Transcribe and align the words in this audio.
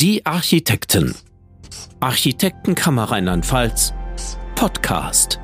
Die 0.00 0.26
Architekten. 0.26 1.14
Architektenkammer 2.00 3.04
Rheinland-Pfalz. 3.04 3.94
Podcast. 4.54 5.40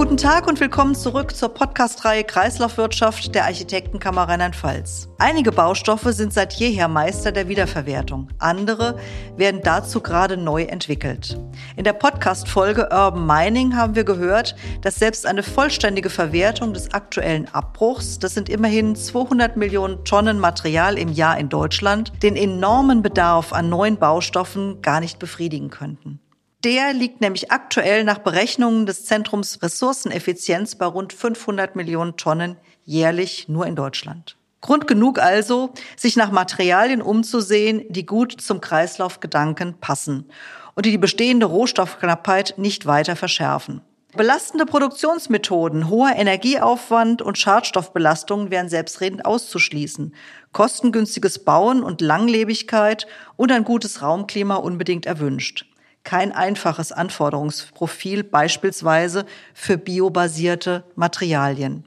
Guten 0.00 0.16
Tag 0.16 0.46
und 0.46 0.58
willkommen 0.60 0.94
zurück 0.94 1.36
zur 1.36 1.50
Podcast-Reihe 1.50 2.24
Kreislaufwirtschaft 2.24 3.34
der 3.34 3.44
Architektenkammer 3.44 4.22
Rheinland-Pfalz. 4.22 5.10
Einige 5.18 5.52
Baustoffe 5.52 6.14
sind 6.14 6.32
seit 6.32 6.54
jeher 6.54 6.88
Meister 6.88 7.32
der 7.32 7.48
Wiederverwertung. 7.48 8.28
Andere 8.38 8.98
werden 9.36 9.60
dazu 9.62 10.00
gerade 10.00 10.38
neu 10.38 10.62
entwickelt. 10.62 11.38
In 11.76 11.84
der 11.84 11.92
Podcast-Folge 11.92 12.88
Urban 12.90 13.26
Mining 13.26 13.76
haben 13.76 13.94
wir 13.94 14.04
gehört, 14.04 14.56
dass 14.80 14.96
selbst 14.96 15.26
eine 15.26 15.42
vollständige 15.42 16.08
Verwertung 16.08 16.72
des 16.72 16.94
aktuellen 16.94 17.46
Abbruchs, 17.52 18.18
das 18.18 18.32
sind 18.32 18.48
immerhin 18.48 18.96
200 18.96 19.58
Millionen 19.58 20.02
Tonnen 20.06 20.38
Material 20.38 20.96
im 20.96 21.12
Jahr 21.12 21.36
in 21.36 21.50
Deutschland, 21.50 22.10
den 22.22 22.36
enormen 22.36 23.02
Bedarf 23.02 23.52
an 23.52 23.68
neuen 23.68 23.98
Baustoffen 23.98 24.80
gar 24.80 25.00
nicht 25.00 25.18
befriedigen 25.18 25.68
könnten. 25.68 26.20
Der 26.62 26.92
liegt 26.92 27.22
nämlich 27.22 27.50
aktuell 27.50 28.04
nach 28.04 28.18
Berechnungen 28.18 28.84
des 28.84 29.06
Zentrums 29.06 29.62
Ressourceneffizienz 29.62 30.74
bei 30.74 30.84
rund 30.84 31.14
500 31.14 31.74
Millionen 31.74 32.18
Tonnen 32.18 32.56
jährlich 32.84 33.48
nur 33.48 33.66
in 33.66 33.76
Deutschland. 33.76 34.36
Grund 34.60 34.86
genug 34.86 35.18
also, 35.18 35.70
sich 35.96 36.16
nach 36.16 36.30
Materialien 36.30 37.00
umzusehen, 37.00 37.84
die 37.88 38.04
gut 38.04 38.42
zum 38.42 38.60
Kreislaufgedanken 38.60 39.80
passen 39.80 40.28
und 40.74 40.84
die 40.84 40.90
die 40.90 40.98
bestehende 40.98 41.46
Rohstoffknappheit 41.46 42.58
nicht 42.58 42.84
weiter 42.84 43.16
verschärfen. 43.16 43.80
Belastende 44.14 44.66
Produktionsmethoden, 44.66 45.88
hoher 45.88 46.14
Energieaufwand 46.14 47.22
und 47.22 47.38
Schadstoffbelastungen 47.38 48.50
wären 48.50 48.68
selbstredend 48.68 49.24
auszuschließen. 49.24 50.14
Kostengünstiges 50.52 51.38
Bauen 51.44 51.82
und 51.82 52.02
Langlebigkeit 52.02 53.06
und 53.36 53.50
ein 53.50 53.64
gutes 53.64 54.02
Raumklima 54.02 54.56
unbedingt 54.56 55.06
erwünscht 55.06 55.69
kein 56.10 56.32
einfaches 56.32 56.90
Anforderungsprofil 56.90 58.24
beispielsweise 58.24 59.26
für 59.54 59.78
biobasierte 59.78 60.82
Materialien. 60.96 61.84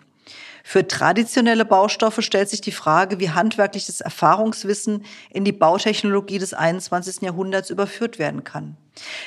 Für 0.64 0.88
traditionelle 0.88 1.66
Baustoffe 1.66 2.22
stellt 2.22 2.50
sich 2.50 2.62
die 2.62 2.72
Frage, 2.72 3.20
wie 3.20 3.32
handwerkliches 3.32 4.00
Erfahrungswissen 4.00 5.04
in 5.30 5.44
die 5.44 5.52
Bautechnologie 5.52 6.40
des 6.40 6.54
21. 6.54 7.22
Jahrhunderts 7.24 7.70
überführt 7.70 8.18
werden 8.18 8.46
kann. 8.46 8.78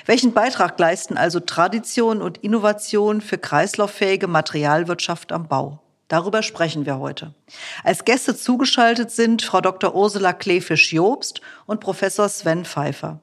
Welchen 0.07 0.33
Beitrag 0.33 0.79
leisten 0.79 1.19
also 1.19 1.41
Tradition 1.41 2.23
und 2.23 2.39
Innovation 2.39 3.21
für 3.21 3.37
kreislauffähige 3.37 4.29
Materialwirtschaft 4.29 5.31
am 5.31 5.47
Bau? 5.47 5.83
Darüber 6.09 6.43
sprechen 6.43 6.87
wir 6.87 6.99
heute. 6.99 7.35
Als 7.85 8.07
Gäste 8.07 8.35
zugeschaltet 8.35 9.11
sind 9.11 9.43
Frau 9.43 9.61
Dr. 9.61 9.95
Ursula 9.95 10.33
Kleefisch-Jobst 10.33 11.43
und 11.67 11.81
Professor 11.81 12.31
Sven 12.31 12.65
Pfeiffer. 12.65 13.21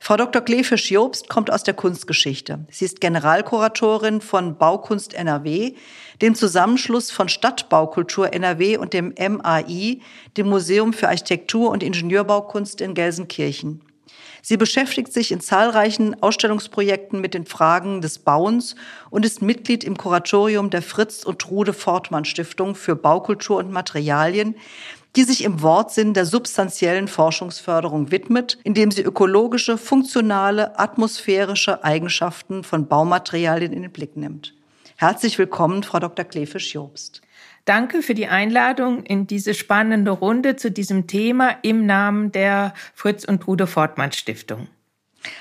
Frau 0.00 0.16
Dr. 0.16 0.42
Kleefisch-Jobst 0.42 1.28
kommt 1.28 1.50
aus 1.50 1.62
der 1.62 1.74
Kunstgeschichte. 1.74 2.66
Sie 2.70 2.84
ist 2.84 3.00
Generalkuratorin 3.00 4.20
von 4.20 4.56
Baukunst 4.56 5.14
NRW, 5.14 5.74
dem 6.22 6.34
Zusammenschluss 6.34 7.10
von 7.10 7.28
Stadtbaukultur 7.28 8.32
NRW 8.32 8.76
und 8.76 8.92
dem 8.92 9.14
MAI, 9.18 10.00
dem 10.36 10.48
Museum 10.48 10.92
für 10.92 11.08
Architektur 11.08 11.70
und 11.70 11.82
Ingenieurbaukunst 11.82 12.80
in 12.80 12.94
Gelsenkirchen. 12.94 13.82
Sie 14.48 14.56
beschäftigt 14.56 15.12
sich 15.12 15.32
in 15.32 15.40
zahlreichen 15.40 16.22
Ausstellungsprojekten 16.22 17.20
mit 17.20 17.34
den 17.34 17.46
Fragen 17.46 18.00
des 18.00 18.20
Bauens 18.20 18.76
und 19.10 19.24
ist 19.24 19.42
Mitglied 19.42 19.82
im 19.82 19.96
Kuratorium 19.96 20.70
der 20.70 20.82
Fritz 20.82 21.24
und 21.24 21.40
Trude 21.40 21.72
Fortmann 21.72 22.24
Stiftung 22.24 22.76
für 22.76 22.94
Baukultur 22.94 23.56
und 23.56 23.72
Materialien, 23.72 24.54
die 25.16 25.24
sich 25.24 25.44
im 25.44 25.62
Wortsinn 25.62 26.12
der 26.12 26.26
substanziellen 26.26 27.08
Forschungsförderung 27.08 28.10
widmet, 28.10 28.58
indem 28.64 28.90
sie 28.90 29.02
ökologische, 29.02 29.78
funktionale, 29.78 30.78
atmosphärische 30.78 31.82
Eigenschaften 31.82 32.62
von 32.62 32.86
Baumaterialien 32.86 33.72
in 33.72 33.82
den 33.82 33.92
Blick 33.92 34.16
nimmt. 34.16 34.54
Herzlich 34.96 35.38
willkommen, 35.38 35.82
Frau 35.82 36.00
Dr. 36.00 36.24
Klefisch-Jobst. 36.24 37.22
Danke 37.64 38.02
für 38.02 38.14
die 38.14 38.28
Einladung 38.28 39.02
in 39.02 39.26
diese 39.26 39.54
spannende 39.54 40.12
Runde 40.12 40.56
zu 40.56 40.70
diesem 40.70 41.06
Thema 41.06 41.56
im 41.62 41.84
Namen 41.84 42.30
der 42.30 42.74
Fritz 42.94 43.24
und 43.24 43.42
Trude 43.42 43.66
Fortmann 43.66 44.12
Stiftung. 44.12 44.68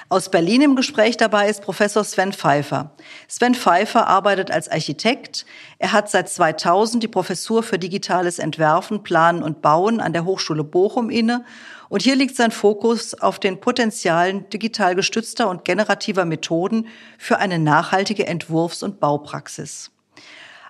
Aus 0.09 0.29
Berlin 0.29 0.61
im 0.61 0.75
Gespräch 0.75 1.17
dabei 1.17 1.49
ist 1.49 1.61
Professor 1.61 2.03
Sven 2.03 2.33
Pfeiffer. 2.33 2.91
Sven 3.27 3.55
Pfeiffer 3.55 4.07
arbeitet 4.07 4.51
als 4.51 4.69
Architekt. 4.69 5.45
Er 5.79 5.91
hat 5.91 6.09
seit 6.09 6.29
2000 6.29 7.03
die 7.03 7.07
Professur 7.07 7.63
für 7.63 7.79
digitales 7.79 8.39
Entwerfen, 8.39 9.03
Planen 9.03 9.43
und 9.43 9.61
Bauen 9.61 9.99
an 9.99 10.13
der 10.13 10.25
Hochschule 10.25 10.63
Bochum 10.63 11.09
inne. 11.09 11.43
Und 11.89 12.01
hier 12.01 12.15
liegt 12.15 12.35
sein 12.35 12.51
Fokus 12.51 13.13
auf 13.13 13.39
den 13.39 13.59
Potenzialen 13.59 14.49
digital 14.49 14.95
gestützter 14.95 15.49
und 15.49 15.65
generativer 15.65 16.25
Methoden 16.25 16.87
für 17.17 17.37
eine 17.37 17.59
nachhaltige 17.59 18.27
Entwurfs- 18.27 18.83
und 18.83 18.99
Baupraxis. 18.99 19.91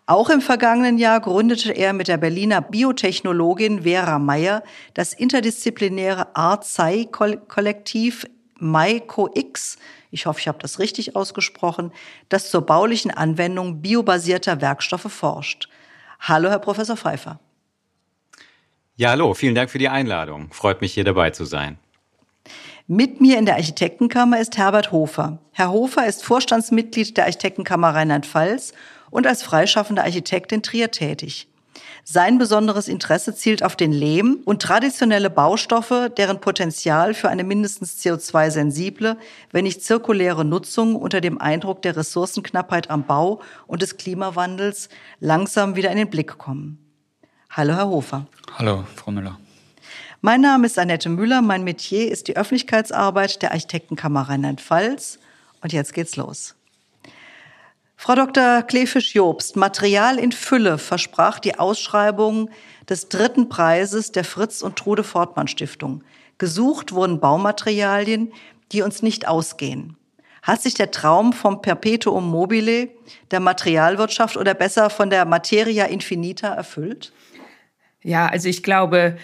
Auch 0.08 0.30
im 0.30 0.40
vergangenen 0.40 1.00
Jahr 1.00 1.20
gründete 1.20 1.72
er 1.72 1.92
mit 1.92 2.08
der 2.08 2.18
Berliner 2.18 2.62
Biotechnologin 2.62 3.82
Vera 3.84 4.20
Meyer 4.20 4.62
das 4.94 5.14
interdisziplinäre 5.14 6.28
Art-Sci-Kollektiv 8.56 8.56
MycoX, 8.60 9.78
ich 10.12 10.26
hoffe, 10.26 10.40
ich 10.40 10.48
habe 10.48 10.60
das 10.60 10.80
richtig 10.80 11.16
ausgesprochen, 11.16 11.92
das 12.30 12.50
zur 12.50 12.62
baulichen 12.62 13.12
Anwendung 13.12 13.82
biobasierter 13.82 14.62
Werkstoffe 14.62 15.12
forscht. 15.12 15.68
Hallo, 16.20 16.50
Herr 16.50 16.60
Professor 16.60 16.96
Pfeiffer. 16.96 17.40
Ja, 18.96 19.10
hallo, 19.10 19.34
vielen 19.34 19.56
Dank 19.56 19.70
für 19.70 19.78
die 19.78 19.90
Einladung. 19.90 20.52
Freut 20.52 20.80
mich, 20.80 20.94
hier 20.94 21.04
dabei 21.04 21.32
zu 21.32 21.44
sein. 21.44 21.78
Mit 22.88 23.20
mir 23.20 23.38
in 23.38 23.46
der 23.46 23.56
Architektenkammer 23.56 24.40
ist 24.40 24.58
Herbert 24.58 24.92
Hofer. 24.92 25.40
Herr 25.52 25.72
Hofer 25.72 26.06
ist 26.06 26.24
Vorstandsmitglied 26.24 27.18
der 27.18 27.26
Architektenkammer 27.26 27.90
Rheinland-Pfalz 27.90 28.74
und 29.10 29.28
als 29.28 29.44
freischaffender 29.44 30.04
Architekt 30.04 30.52
in 30.52 30.64
Trier 30.64 30.92
tätig. 30.92 31.48
Sein 32.08 32.38
besonderes 32.38 32.88
Interesse 32.88 33.34
zielt 33.34 33.64
auf 33.64 33.76
den 33.76 33.92
Lehm 33.92 34.42
und 34.46 34.62
traditionelle 34.62 35.32
Baustoffe, 35.32 36.12
deren 36.16 36.40
Potenzial 36.40 37.16
für 37.16 37.30
eine 37.30 37.44
mindestens 37.44 38.00
CO2-sensible, 38.00 39.18
wenn 39.52 39.64
nicht 39.64 39.84
zirkuläre 39.84 40.46
Nutzung 40.46 40.96
unter 40.96 41.20
dem 41.20 41.42
Eindruck 41.42 41.82
der 41.82 41.98
Ressourcenknappheit 41.98 42.92
am 42.92 43.08
Bau 43.08 43.42
und 43.66 43.82
des 43.82 43.98
Klimawandels 43.98 44.90
langsam 45.20 45.76
wieder 45.76 45.90
in 45.90 45.98
den 45.98 46.12
Blick 46.12 46.38
kommen. 46.38 46.78
Hallo, 47.50 47.74
Herr 47.74 47.90
Hofer. 47.90 48.28
Hallo, 48.56 48.84
Frau 48.96 49.10
Müller. 49.10 49.40
Mein 50.22 50.42
Name 50.42 50.68
ist 50.68 50.78
Annette 50.78 51.10
Müller. 51.10 51.42
Mein 51.42 51.64
Metier 51.64 52.12
ist 52.12 52.28
die 52.28 52.38
Öffentlichkeitsarbeit 52.38 53.42
der 53.42 53.52
Architektenkammer 53.52 54.30
Rheinland-Pfalz. 54.30 55.18
Und 55.62 55.74
jetzt 55.74 55.96
geht's 55.96 56.16
los. 56.18 56.54
Frau 57.98 58.16
Dr. 58.16 58.62
Klefisch-Jobst, 58.64 59.56
Material 59.56 60.20
in 60.20 60.32
Fülle 60.32 60.78
versprach 60.78 61.40
die 61.40 61.58
Ausschreibung 61.58 62.50
des 62.90 63.10
dritten 63.10 63.50
Preises 63.50 64.12
der 64.12 64.24
Fritz 64.24 64.62
und 64.62 64.76
Trude 64.76 65.04
Fortmann 65.04 65.48
Stiftung. 65.48 66.04
Gesucht 66.38 66.92
wurden 66.92 67.20
Baumaterialien, 67.20 68.34
die 68.72 68.82
uns 68.82 69.02
nicht 69.02 69.28
ausgehen. 69.28 69.98
Hat 70.44 70.62
sich 70.62 70.76
der 70.76 70.92
Traum 70.92 71.34
vom 71.34 71.62
Perpetuum 71.62 72.30
mobile, 72.30 72.90
der 73.32 73.40
Materialwirtschaft 73.40 74.38
oder 74.38 74.54
besser 74.54 74.90
von 74.90 75.10
der 75.10 75.26
Materia 75.26 75.86
infinita 75.86 76.54
erfüllt? 76.54 77.14
Ja, 78.04 78.28
also 78.28 78.48
ich 78.50 78.62
glaube, 78.62 79.18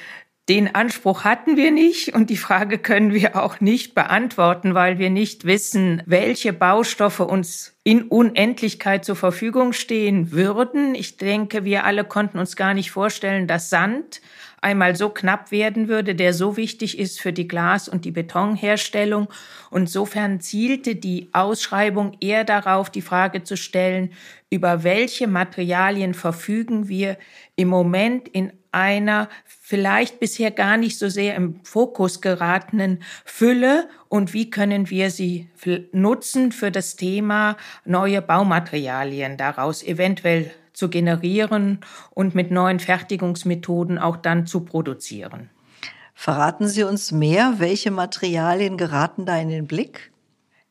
den 0.50 0.74
Anspruch 0.74 1.24
hatten 1.24 1.56
wir 1.56 1.70
nicht 1.70 2.16
und 2.16 2.30
die 2.32 2.38
Frage 2.38 2.80
können 2.80 3.14
wir 3.14 3.42
auch 3.42 3.60
nicht 3.62 3.94
beantworten, 3.94 4.74
weil 4.74 4.98
wir 4.98 5.12
nicht 5.12 5.46
wissen, 5.46 6.02
welche 6.08 6.52
Baustoffe 6.54 7.20
uns 7.20 7.76
in 7.84 8.04
Unendlichkeit 8.04 9.04
zur 9.06 9.16
Verfügung 9.16 9.74
stehen 9.74 10.32
würden. 10.32 10.94
Ich 10.94 11.18
denke, 11.18 11.66
wir 11.66 11.84
alle 11.84 12.04
konnten 12.04 12.38
uns 12.38 12.56
gar 12.56 12.76
nicht 12.76 12.92
vorstellen, 12.92 13.48
dass 13.48 13.72
Sand 13.72 14.22
einmal 14.62 14.96
so 14.96 15.10
knapp 15.10 15.50
werden 15.50 15.88
würde, 15.88 16.14
der 16.14 16.36
so 16.36 16.56
wichtig 16.56 17.00
ist 17.00 17.20
für 17.20 17.34
die 17.34 17.48
Glas- 17.48 17.90
und 17.90 18.06
die 18.06 18.12
Betonherstellung. 18.12 19.28
Und 19.72 19.82
insofern 19.82 20.40
zielte 20.40 20.96
die 20.96 21.30
Ausschreibung 21.34 22.16
eher 22.22 22.44
darauf, 22.44 22.92
die 22.92 23.02
Frage 23.02 23.44
zu 23.44 23.58
stellen, 23.58 24.12
über 24.52 24.84
welche 24.84 25.28
Materialien 25.28 26.14
verfügen 26.14 26.88
wir 26.88 27.18
im 27.56 27.70
Moment 27.70 28.28
in 28.28 28.54
einer 28.72 29.28
vielleicht 29.46 30.20
bisher 30.20 30.52
gar 30.52 30.78
nicht 30.78 31.00
so 31.00 31.10
sehr 31.10 31.36
im 31.36 31.64
Fokus 31.64 32.22
geratenen 32.22 33.02
Fülle 33.26 33.90
und 34.12 34.34
wie 34.34 34.50
können 34.50 34.90
wir 34.90 35.10
sie 35.10 35.48
nutzen 35.94 36.52
für 36.52 36.70
das 36.70 36.98
Thema 36.98 37.56
neue 37.86 38.22
Baumaterialien 38.22 39.38
daraus 39.38 39.84
eventuell 39.84 40.52
zu 40.74 40.90
generieren 40.90 41.80
und 42.10 42.36
mit 42.36 42.52
neuen 42.52 42.82
Fertigungsmethoden 42.82 43.98
auch 43.98 44.18
dann 44.18 44.46
zu 44.46 44.66
produzieren. 44.66 45.50
Verraten 46.14 46.68
Sie 46.68 46.84
uns 46.84 47.14
mehr, 47.14 47.54
welche 47.60 47.90
Materialien 47.90 48.76
geraten 48.76 49.26
da 49.26 49.38
in 49.38 49.48
den 49.48 49.66
Blick? 49.66 50.12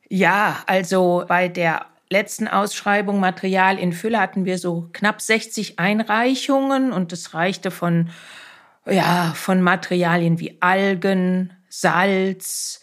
Ja, 0.07 0.57
also 0.67 1.25
bei 1.27 1.47
der 1.47 1.87
letzten 2.11 2.47
Ausschreibung 2.47 3.19
Material 3.19 3.79
in 3.79 3.91
Fülle 3.91 4.19
hatten 4.19 4.45
wir 4.45 4.59
so 4.59 4.87
knapp 4.93 5.19
60 5.19 5.79
Einreichungen 5.79 6.93
und 6.93 7.11
es 7.11 7.33
reichte 7.33 7.71
von 7.71 8.11
ja, 8.85 9.33
von 9.35 9.63
Materialien 9.63 10.39
wie 10.39 10.57
Algen, 10.59 11.53
Salz, 11.69 12.80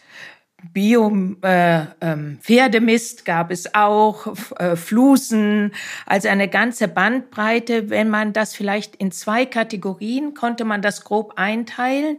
Bio, 0.61 1.37
äh, 1.43 1.85
ähm, 2.01 2.39
Pferdemist 2.41 3.25
gab 3.25 3.53
es 3.53 3.75
auch, 3.75 4.35
äh, 4.59 4.75
Flusen, 4.75 5.73
also 6.05 6.29
eine 6.29 6.49
ganze 6.49 6.89
Bandbreite. 6.89 7.91
Wenn 7.91 8.11
man 8.11 8.33
das 8.33 8.55
vielleicht 8.55 8.97
in 8.97 9.13
zwei 9.13 9.47
Kategorien, 9.47 10.35
konnte 10.35 10.65
man 10.65 10.83
das 10.83 11.05
grob 11.05 11.35
einteilen. 11.37 12.19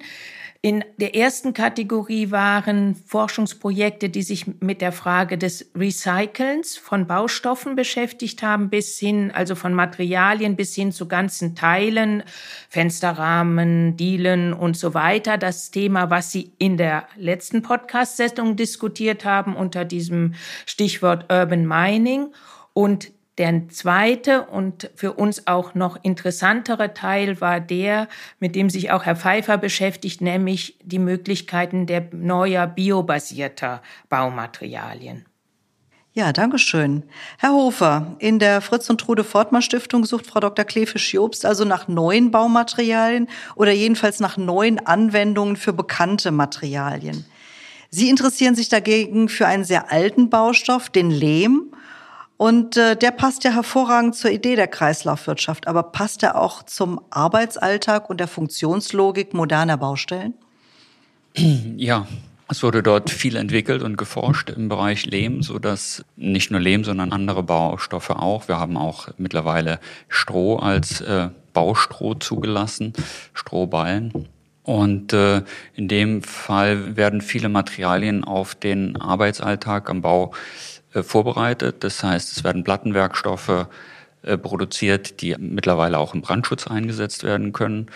In 0.62 0.84
der 0.98 1.16
ersten 1.16 1.54
Kategorie 1.54 2.32
waren 2.32 2.94
Forschungsprojekte, 2.94 4.10
die 4.10 4.24
sich 4.24 4.46
mit 4.60 4.82
der 4.82 4.92
Frage 4.92 5.38
des 5.38 5.72
Recycelns 5.74 6.76
von 6.76 7.08
Baustoffen 7.08 7.78
beschäftigt 7.78 8.44
haben, 8.44 8.70
bis 8.70 9.00
hin, 9.00 9.32
also 9.34 9.56
von 9.56 9.74
Materialien 9.74 10.58
bis 10.58 10.76
hin 10.76 10.92
zu 10.92 11.08
ganzen 11.08 11.56
Teilen, 11.56 12.24
Fensterrahmen, 12.68 13.96
Dielen 13.96 14.52
und 14.52 14.76
so 14.76 14.94
weiter. 14.94 15.38
Das 15.38 15.72
Thema, 15.72 16.10
was 16.10 16.34
Sie 16.34 16.52
in 16.58 16.76
der 16.76 17.08
letzten 17.16 17.62
Podcast-Sendung 17.62 18.58
diskutiert 18.58 19.24
haben 19.24 19.56
unter 19.56 19.86
diesem 19.86 20.34
Stichwort 20.66 21.32
Urban 21.32 21.66
Mining. 21.66 22.34
Und 22.74 23.14
der 23.40 23.70
zweite 23.70 24.44
und 24.44 24.92
für 24.96 25.14
uns 25.14 25.48
auch 25.48 25.74
noch 25.74 25.98
interessantere 26.04 26.94
Teil 26.94 27.40
war 27.40 27.62
der, 27.62 28.10
mit 28.40 28.54
dem 28.54 28.70
sich 28.70 28.92
auch 28.92 29.06
Herr 29.06 29.16
Pfeiffer 29.16 29.58
beschäftigt, 29.58 30.22
nämlich 30.22 30.78
die 30.84 31.00
Möglichkeiten 31.00 31.86
der 31.88 32.10
neuer 32.12 32.68
biobasierter 32.68 33.82
Baumaterialien. 34.10 35.26
Ja, 36.12 36.34
danke 36.34 36.60
schön. 36.60 37.04
Herr 37.38 37.54
Hofer, 37.54 38.18
in 38.20 38.40
der 38.40 38.60
Fritz 38.60 38.90
und 38.90 39.00
Trude 39.00 39.24
Fortmann 39.24 39.62
Stiftung 39.62 40.04
sucht 40.04 40.28
Frau 40.28 40.42
Dr. 40.42 40.66
Klefisch-Jobst 40.66 41.46
also 41.46 41.64
nach 41.64 41.88
neuen 41.88 42.32
Baumaterialien 42.32 43.30
oder 43.56 43.72
jedenfalls 43.72 44.20
nach 44.20 44.36
neuen 44.36 44.86
Anwendungen 44.86 45.56
für 45.56 45.72
bekannte 45.72 46.32
Materialien. 46.32 47.26
Sie 47.90 48.10
interessieren 48.10 48.56
sich 48.56 48.68
dagegen 48.68 49.30
für 49.30 49.48
einen 49.48 49.64
sehr 49.64 49.92
alten 49.92 50.30
Baustoff, 50.30 50.90
den 50.90 51.10
Lehm, 51.10 51.72
und 52.40 52.78
äh, 52.78 52.96
der 52.96 53.12
passt 53.12 53.44
ja 53.44 53.52
hervorragend 53.52 54.16
zur 54.16 54.32
Idee 54.32 54.56
der 54.56 54.70
Kreislaufwirtschaft. 54.70 55.68
Aber 55.68 55.84
passt 55.84 56.24
er 56.24 56.40
auch 56.40 56.64
zum 56.64 57.02
Arbeitsalltag 57.10 58.10
und 58.10 58.22
der 58.22 58.30
Funktionslogik 58.30 59.34
moderner 59.34 59.76
Baustellen? 59.76 60.34
Ja, 61.34 62.08
es 62.48 62.64
wurde 62.64 62.82
dort 62.82 63.10
viel 63.10 63.36
entwickelt 63.36 63.84
und 63.84 63.98
geforscht 63.98 64.52
im 64.52 64.70
Bereich 64.70 65.06
Lehm, 65.06 65.44
so 65.44 65.60
dass 65.60 66.06
nicht 66.16 66.50
nur 66.50 66.62
Lehm, 66.62 66.86
sondern 66.86 67.12
andere 67.12 67.44
Baustoffe 67.44 68.12
auch. 68.12 68.48
Wir 68.48 68.58
haben 68.58 68.78
auch 68.78 69.10
mittlerweile 69.18 69.82
Stroh 70.08 70.56
als 70.56 71.02
äh, 71.02 71.28
Baustroh 71.52 72.14
zugelassen, 72.14 72.94
Strohballen. 73.34 74.30
Und 74.64 75.12
äh, 75.12 75.42
in 75.76 75.90
dem 75.90 76.24
Fall 76.24 76.96
werden 76.96 77.20
viele 77.20 77.50
Materialien 77.50 78.24
auf 78.24 78.56
den 78.56 78.96
Arbeitsalltag 78.96 79.90
am 79.90 80.02
Bau 80.02 80.32
vorbereitet. 80.92 81.84
Das 81.84 82.04
heißt, 82.04 82.36
es 82.36 82.44
werden 82.44 82.64
Plattenwerkstoffe 82.64 83.68
äh, 84.22 84.38
produziert, 84.38 85.22
die 85.22 85.34
mittlerweile 85.40 85.98
auch 85.98 86.14
im 86.14 86.22
Brandschutz 86.22 86.68
eingesetzt 86.68 87.24
werden 87.24 87.54
können. 87.54 87.88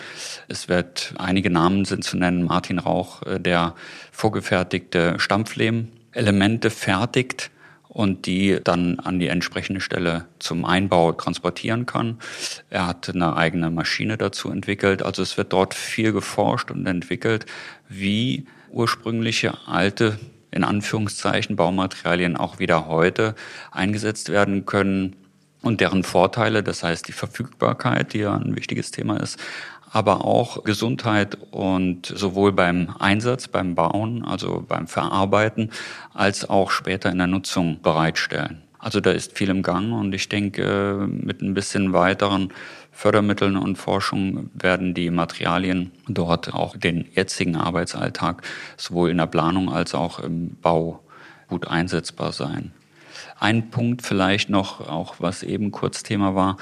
Es 0.48 0.68
wird, 0.70 1.12
einige 1.18 1.50
Namen 1.50 1.84
sind 1.84 2.02
zu 2.02 2.16
nennen, 2.16 2.44
Martin 2.44 2.78
Rauch, 2.78 3.22
äh, 3.24 3.38
der 3.38 3.74
vorgefertigte 4.10 5.18
Stampflehm-Elemente 5.18 6.70
fertigt 6.70 7.50
und 7.88 8.24
die 8.24 8.58
dann 8.64 9.00
an 9.00 9.18
die 9.18 9.28
entsprechende 9.28 9.82
Stelle 9.82 10.24
zum 10.38 10.64
Einbau 10.64 11.12
transportieren 11.12 11.84
kann. 11.84 12.18
Er 12.70 12.86
hat 12.86 13.10
eine 13.10 13.36
eigene 13.36 13.70
Maschine 13.70 14.16
dazu 14.16 14.50
entwickelt. 14.50 15.02
Also 15.02 15.22
es 15.22 15.36
wird 15.36 15.52
dort 15.52 15.74
viel 15.74 16.12
geforscht 16.12 16.70
und 16.70 16.86
entwickelt, 16.86 17.44
wie 17.88 18.46
ursprüngliche 18.70 19.58
alte 19.66 20.18
in 20.54 20.64
Anführungszeichen 20.64 21.56
Baumaterialien 21.56 22.36
auch 22.36 22.58
wieder 22.58 22.86
heute 22.86 23.34
eingesetzt 23.72 24.30
werden 24.30 24.66
können 24.66 25.16
und 25.62 25.80
deren 25.80 26.04
Vorteile, 26.04 26.62
das 26.62 26.82
heißt 26.82 27.08
die 27.08 27.12
Verfügbarkeit, 27.12 28.12
die 28.12 28.18
ja 28.18 28.34
ein 28.34 28.54
wichtiges 28.54 28.90
Thema 28.90 29.16
ist, 29.16 29.38
aber 29.90 30.24
auch 30.24 30.64
Gesundheit 30.64 31.38
und 31.50 32.06
sowohl 32.06 32.52
beim 32.52 32.94
Einsatz, 32.98 33.48
beim 33.48 33.74
Bauen, 33.74 34.24
also 34.24 34.64
beim 34.66 34.86
Verarbeiten, 34.86 35.70
als 36.12 36.48
auch 36.48 36.70
später 36.70 37.10
in 37.10 37.18
der 37.18 37.28
Nutzung 37.28 37.80
bereitstellen. 37.80 38.62
Also 38.78 39.00
da 39.00 39.12
ist 39.12 39.38
viel 39.38 39.48
im 39.48 39.62
Gang 39.62 39.92
und 39.92 40.14
ich 40.14 40.28
denke, 40.28 41.08
mit 41.08 41.40
ein 41.40 41.54
bisschen 41.54 41.94
weiteren 41.94 42.52
Fördermitteln 42.94 43.56
und 43.56 43.76
Forschung 43.76 44.50
werden 44.54 44.94
die 44.94 45.10
Materialien 45.10 45.90
dort 46.08 46.54
auch 46.54 46.76
den 46.76 47.06
jetzigen 47.14 47.56
Arbeitsalltag 47.56 48.42
sowohl 48.76 49.10
in 49.10 49.18
der 49.18 49.26
Planung 49.26 49.70
als 49.70 49.94
auch 49.94 50.20
im 50.20 50.56
Bau 50.62 51.00
gut 51.48 51.66
einsetzbar 51.66 52.32
sein. 52.32 52.72
Ein 53.38 53.70
Punkt 53.70 54.02
vielleicht 54.02 54.48
noch, 54.48 54.80
auch 54.88 55.16
was 55.18 55.42
eben 55.42 55.72
kurz 55.72 56.02
Thema 56.02 56.34
war. 56.34 56.56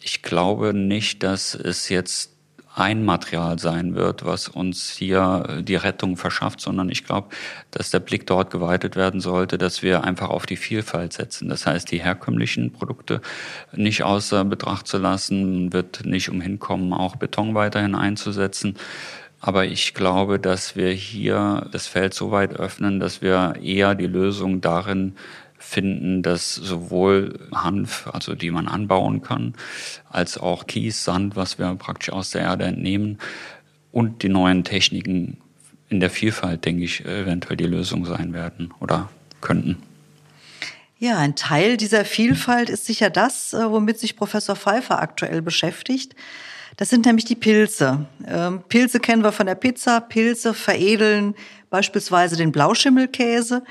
Ich 0.00 0.22
glaube 0.22 0.74
nicht, 0.74 1.22
dass 1.22 1.54
es 1.54 1.88
jetzt 1.90 2.33
ein 2.74 3.04
Material 3.04 3.58
sein 3.60 3.94
wird, 3.94 4.24
was 4.24 4.48
uns 4.48 4.90
hier 4.90 5.44
äh, 5.48 5.62
die 5.62 5.76
Rettung 5.76 6.16
verschafft, 6.16 6.60
sondern 6.60 6.90
ich 6.90 7.04
glaube, 7.04 7.28
dass 7.70 7.90
der 7.90 8.00
Blick 8.00 8.26
dort 8.26 8.50
geweitet 8.50 8.96
werden 8.96 9.20
sollte, 9.20 9.58
dass 9.58 9.82
wir 9.82 10.02
einfach 10.02 10.28
auf 10.28 10.44
die 10.44 10.56
Vielfalt 10.56 11.12
setzen. 11.12 11.48
Das 11.48 11.66
heißt, 11.66 11.90
die 11.90 12.02
herkömmlichen 12.02 12.72
Produkte 12.72 13.20
nicht 13.72 14.02
außer 14.02 14.44
Betracht 14.44 14.88
zu 14.88 14.98
lassen, 14.98 15.72
wird 15.72 16.04
nicht 16.04 16.28
umhin 16.28 16.58
kommen, 16.58 16.92
auch 16.92 17.16
Beton 17.16 17.54
weiterhin 17.54 17.94
einzusetzen. 17.94 18.76
Aber 19.40 19.66
ich 19.66 19.94
glaube, 19.94 20.40
dass 20.40 20.74
wir 20.74 20.90
hier 20.90 21.68
das 21.70 21.86
Feld 21.86 22.14
so 22.14 22.30
weit 22.30 22.54
öffnen, 22.54 22.98
dass 22.98 23.20
wir 23.20 23.56
eher 23.62 23.94
die 23.94 24.06
Lösung 24.06 24.62
darin 24.62 25.14
finden, 25.64 26.22
dass 26.22 26.54
sowohl 26.54 27.38
Hanf, 27.52 28.08
also 28.12 28.34
die 28.34 28.50
man 28.50 28.68
anbauen 28.68 29.22
kann, 29.22 29.54
als 30.10 30.38
auch 30.38 30.66
Kies, 30.66 31.04
Sand, 31.04 31.36
was 31.36 31.58
wir 31.58 31.74
praktisch 31.74 32.10
aus 32.10 32.30
der 32.30 32.42
Erde 32.42 32.64
entnehmen 32.64 33.18
und 33.90 34.22
die 34.22 34.28
neuen 34.28 34.64
Techniken 34.64 35.38
in 35.88 36.00
der 36.00 36.10
Vielfalt, 36.10 36.64
denke 36.64 36.84
ich, 36.84 37.04
eventuell 37.04 37.56
die 37.56 37.66
Lösung 37.66 38.04
sein 38.04 38.32
werden 38.32 38.72
oder 38.80 39.08
könnten. 39.40 39.82
Ja, 40.98 41.18
ein 41.18 41.36
Teil 41.36 41.76
dieser 41.76 42.04
Vielfalt 42.04 42.70
ist 42.70 42.86
sicher 42.86 43.10
das, 43.10 43.52
äh, 43.52 43.70
womit 43.70 43.98
sich 43.98 44.16
Professor 44.16 44.56
Pfeiffer 44.56 45.00
aktuell 45.00 45.42
beschäftigt. 45.42 46.14
Das 46.76 46.90
sind 46.90 47.04
nämlich 47.04 47.24
die 47.24 47.36
Pilze. 47.36 48.06
Ähm, 48.26 48.62
Pilze 48.68 48.98
kennen 48.98 49.22
wir 49.22 49.32
von 49.32 49.46
der 49.46 49.54
Pizza. 49.54 50.00
Pilze 50.00 50.54
veredeln 50.54 51.34
beispielsweise 51.74 52.36
den 52.36 52.52
Blauschimmelkäse. 52.52 53.64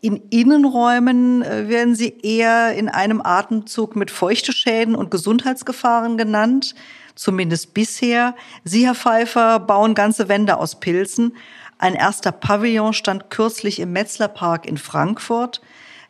In 0.00 0.16
Innenräumen 0.30 1.42
äh, 1.42 1.68
werden 1.68 1.94
sie 1.94 2.18
eher 2.20 2.74
in 2.74 2.88
einem 2.88 3.22
Atemzug 3.22 3.94
mit 3.94 4.10
Feuchteschäden 4.10 4.96
und 4.96 5.12
Gesundheitsgefahren 5.12 6.18
genannt, 6.18 6.74
zumindest 7.14 7.72
bisher. 7.72 8.34
Sie, 8.64 8.86
Herr 8.86 8.96
Pfeiffer, 8.96 9.60
bauen 9.60 9.94
ganze 9.94 10.28
Wände 10.28 10.56
aus 10.56 10.80
Pilzen. 10.80 11.36
Ein 11.78 11.94
erster 11.94 12.32
Pavillon 12.32 12.92
stand 12.92 13.30
kürzlich 13.30 13.78
im 13.78 13.92
Metzlerpark 13.92 14.66
in 14.66 14.76
Frankfurt. 14.76 15.60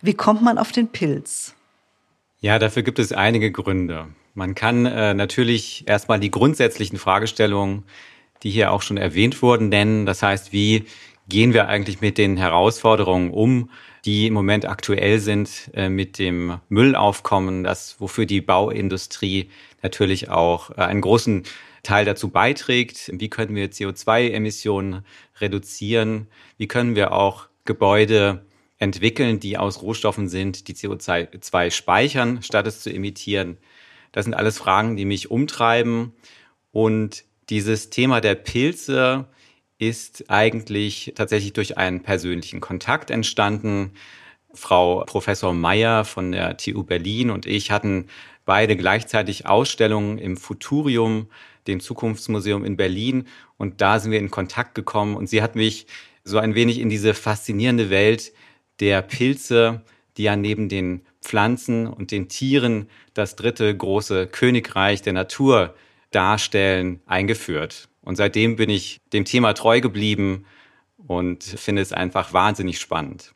Wie 0.01 0.15
kommt 0.15 0.41
man 0.41 0.57
auf 0.57 0.73
den 0.73 0.89
Pilz? 0.89 1.55
Ja, 2.41 2.59
dafür 2.59 2.83
gibt 2.83 2.99
es 2.99 3.13
einige 3.13 3.53
Gründe. 3.53 4.07
Man 4.33 4.55
kann 4.55 4.87
äh, 4.87 5.13
natürlich 5.13 5.85
erstmal 5.87 6.21
die 6.21 6.31
grundsätzlichen 6.31 6.99
Fragestellungen, 6.99 7.85
die 8.43 8.51
hier 8.51 8.73
auch 8.73 8.81
schon 8.81 8.97
erwähnt 8.97 9.43
wurden, 9.43 9.69
nennen. 9.69 10.07
Das 10.07 10.23
heißt, 10.23 10.55
wie 10.55 10.87
gehen 11.29 11.55
wir 11.55 11.69
eigentlich 11.69 12.01
mit 12.01 12.19
den 12.19 12.37
Herausforderungen 12.37 13.31
um, 13.31 13.71
die 14.05 14.27
im 14.27 14.35
Moment 14.35 14.67
aktuell 14.67 15.19
sind 15.19 15.71
äh, 15.75 15.89
mit 15.89 16.19
dem 16.19 16.59
Müllaufkommen, 16.69 17.65
das 17.65 18.01
wofür 18.01 18.27
die 18.27 18.41
Bauindustrie 18.41 19.51
natürlich 19.83 20.29
auch 20.29 20.71
äh, 20.71 20.83
einen 20.83 21.01
großen 21.01 21.45
Teil 21.83 22.05
dazu 22.05 22.29
beiträgt. 22.29 23.11
Wie 23.13 23.31
können 23.31 23.55
wir 23.55 23.71
CO2-Emissionen 23.71 25.05
reduzieren? 25.41 26.29
Wie 26.59 26.69
können 26.69 26.97
wir 26.97 27.13
auch 27.13 27.49
Gebäude 27.65 28.45
entwickeln, 28.79 29.41
die 29.41 29.57
aus 29.57 29.81
Rohstoffen 29.83 30.29
sind, 30.29 30.69
die 30.69 30.75
CO2 30.75 31.71
speichern, 31.71 32.43
statt 32.43 32.67
es 32.67 32.81
zu 32.81 32.93
emittieren? 32.93 33.59
Das 34.13 34.25
sind 34.25 34.35
alles 34.35 34.59
Fragen, 34.59 34.97
die 34.97 35.05
mich 35.05 35.31
umtreiben. 35.31 36.13
Und 36.73 37.25
dieses 37.51 37.91
Thema 37.91 38.21
der 38.21 38.35
Pilze 38.35 39.27
ist 39.79 40.31
eigentlich 40.31 41.13
tatsächlich 41.17 41.53
durch 41.53 41.79
einen 41.79 42.03
persönlichen 42.03 42.61
Kontakt 42.61 43.11
entstanden. 43.11 43.93
Frau 44.53 45.05
Professor 45.05 45.53
Meyer 45.53 46.05
von 46.05 46.33
der 46.33 46.57
TU 46.57 46.85
Berlin 46.85 47.31
und 47.31 47.45
ich 47.47 47.71
hatten 47.71 48.07
beide 48.45 48.77
gleichzeitig 48.77 49.47
Ausstellungen 49.47 50.19
im 50.19 50.37
Futurium, 50.37 51.29
dem 51.67 51.81
Zukunftsmuseum 51.81 52.65
in 52.65 52.77
Berlin. 52.77 53.27
Und 53.57 53.81
da 53.81 53.99
sind 53.99 54.13
wir 54.13 54.19
in 54.19 54.31
Kontakt 54.31 54.75
gekommen 54.75 55.17
und 55.17 55.29
sie 55.29 55.43
hat 55.43 55.57
mich 55.57 55.87
so 56.23 56.39
ein 56.39 56.55
wenig 56.55 56.79
in 56.79 56.89
diese 56.89 57.15
faszinierende 57.15 57.91
Welt 57.91 58.33
der 58.81 59.03
Pilze, 59.03 59.83
die 60.17 60.25
ja 60.25 60.37
neben 60.37 60.69
den 60.69 61.03
Pflanzen 61.21 61.87
und 61.87 62.11
den 62.11 62.29
Tieren 62.29 62.89
das 63.15 63.37
dritte 63.37 63.75
große 63.77 64.27
Königreich 64.27 65.03
der 65.03 65.15
Natur 65.15 65.75
darstellen, 66.11 67.01
eingeführt. 67.07 67.89
Und 68.05 68.17
seitdem 68.17 68.57
bin 68.57 68.71
ich 68.71 69.01
dem 69.13 69.25
Thema 69.25 69.55
treu 69.55 69.81
geblieben 69.81 70.45
und 71.07 71.43
finde 71.43 71.83
es 71.83 71.93
einfach 71.93 72.33
wahnsinnig 72.33 72.79
spannend. 72.79 73.35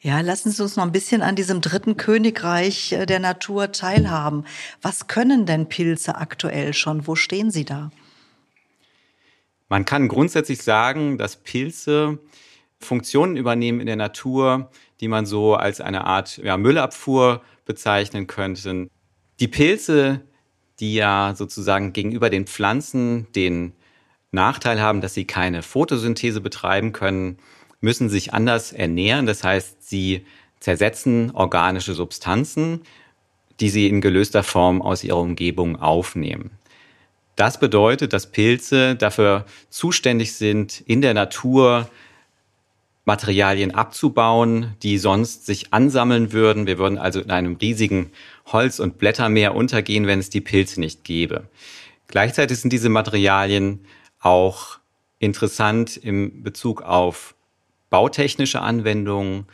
Ja, 0.00 0.20
lassen 0.20 0.50
Sie 0.50 0.62
uns 0.62 0.76
noch 0.76 0.84
ein 0.84 0.92
bisschen 0.92 1.22
an 1.22 1.36
diesem 1.36 1.60
dritten 1.60 1.96
Königreich 1.96 2.92
äh, 2.92 3.06
der 3.06 3.18
Natur 3.18 3.72
teilhaben. 3.72 4.44
Was 4.82 5.08
können 5.08 5.46
denn 5.46 5.68
Pilze 5.68 6.16
aktuell 6.16 6.74
schon? 6.74 7.06
Wo 7.06 7.16
stehen 7.16 7.50
sie 7.50 7.64
da? 7.64 7.90
Man 9.68 9.84
kann 9.84 10.06
grundsätzlich 10.06 10.62
sagen, 10.62 11.18
dass 11.18 11.36
Pilze 11.36 12.18
Funktionen 12.78 13.36
übernehmen 13.36 13.80
in 13.80 13.86
der 13.86 13.96
Natur, 13.96 14.70
die 15.00 15.08
man 15.08 15.26
so 15.26 15.54
als 15.54 15.80
eine 15.80 16.04
Art 16.04 16.36
ja, 16.38 16.56
Müllabfuhr 16.56 17.42
bezeichnen 17.64 18.26
könnte. 18.26 18.88
Die 19.40 19.48
Pilze, 19.48 20.22
die 20.80 20.94
ja 20.94 21.34
sozusagen 21.36 21.92
gegenüber 21.92 22.30
den 22.30 22.46
Pflanzen 22.46 23.26
den 23.34 23.72
Nachteil 24.32 24.80
haben, 24.80 25.00
dass 25.00 25.14
sie 25.14 25.24
keine 25.24 25.62
Photosynthese 25.62 26.40
betreiben 26.40 26.92
können, 26.92 27.38
müssen 27.80 28.08
sich 28.08 28.34
anders 28.34 28.72
ernähren. 28.72 29.26
Das 29.26 29.44
heißt, 29.44 29.88
sie 29.88 30.26
zersetzen 30.60 31.30
organische 31.32 31.94
Substanzen, 31.94 32.82
die 33.60 33.70
sie 33.70 33.88
in 33.88 34.00
gelöster 34.00 34.42
Form 34.42 34.82
aus 34.82 35.04
ihrer 35.04 35.18
Umgebung 35.18 35.76
aufnehmen. 35.76 36.50
Das 37.36 37.60
bedeutet, 37.60 38.12
dass 38.12 38.30
Pilze 38.32 38.96
dafür 38.96 39.44
zuständig 39.68 40.34
sind, 40.34 40.80
in 40.86 41.02
der 41.02 41.14
Natur 41.14 41.90
Materialien 43.06 43.72
abzubauen, 43.72 44.74
die 44.82 44.98
sonst 44.98 45.46
sich 45.46 45.72
ansammeln 45.72 46.32
würden. 46.32 46.66
Wir 46.66 46.76
würden 46.76 46.98
also 46.98 47.20
in 47.20 47.30
einem 47.30 47.54
riesigen 47.54 48.10
Holz- 48.46 48.80
und 48.80 48.98
Blättermeer 48.98 49.54
untergehen, 49.54 50.08
wenn 50.08 50.18
es 50.18 50.28
die 50.28 50.40
Pilze 50.40 50.80
nicht 50.80 51.04
gäbe. 51.04 51.48
Gleichzeitig 52.08 52.58
sind 52.58 52.72
diese 52.72 52.88
Materialien 52.88 53.86
auch 54.20 54.80
interessant 55.20 55.96
im 55.96 56.42
Bezug 56.42 56.82
auf 56.82 57.36
bautechnische 57.90 58.60
Anwendungen. 58.60 59.46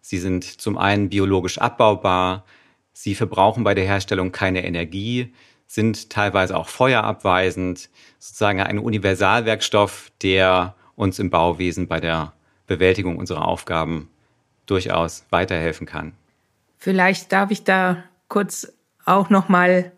Sie 0.00 0.18
sind 0.18 0.60
zum 0.60 0.76
einen 0.76 1.08
biologisch 1.08 1.58
abbaubar, 1.58 2.44
sie 2.92 3.14
verbrauchen 3.14 3.62
bei 3.62 3.74
der 3.74 3.84
Herstellung 3.84 4.32
keine 4.32 4.64
Energie, 4.64 5.32
sind 5.68 6.10
teilweise 6.10 6.56
auch 6.56 6.68
feuerabweisend, 6.68 7.88
sozusagen 8.18 8.60
ein 8.60 8.80
Universalwerkstoff, 8.80 10.10
der 10.22 10.74
uns 10.96 11.20
im 11.20 11.30
Bauwesen 11.30 11.86
bei 11.86 12.00
der 12.00 12.35
Bewältigung 12.66 13.16
unserer 13.16 13.46
Aufgaben 13.46 14.08
durchaus 14.66 15.24
weiterhelfen 15.30 15.86
kann. 15.86 16.12
Vielleicht 16.78 17.32
darf 17.32 17.50
ich 17.50 17.64
da 17.64 18.04
kurz 18.28 18.72
auch 19.04 19.30
noch 19.30 19.48
mal 19.48 19.92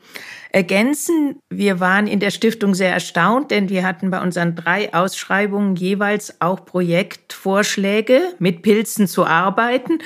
ergänzen. 0.50 1.40
Wir 1.50 1.80
waren 1.80 2.06
in 2.06 2.20
der 2.20 2.30
Stiftung 2.30 2.74
sehr 2.74 2.92
erstaunt, 2.92 3.50
denn 3.50 3.68
wir 3.68 3.84
hatten 3.84 4.10
bei 4.10 4.20
unseren 4.20 4.54
drei 4.54 4.92
Ausschreibungen 4.94 5.76
jeweils 5.76 6.40
auch 6.40 6.64
Projektvorschläge, 6.64 8.34
mit 8.38 8.62
Pilzen 8.62 9.06
zu 9.06 9.26
arbeiten, 9.26 9.98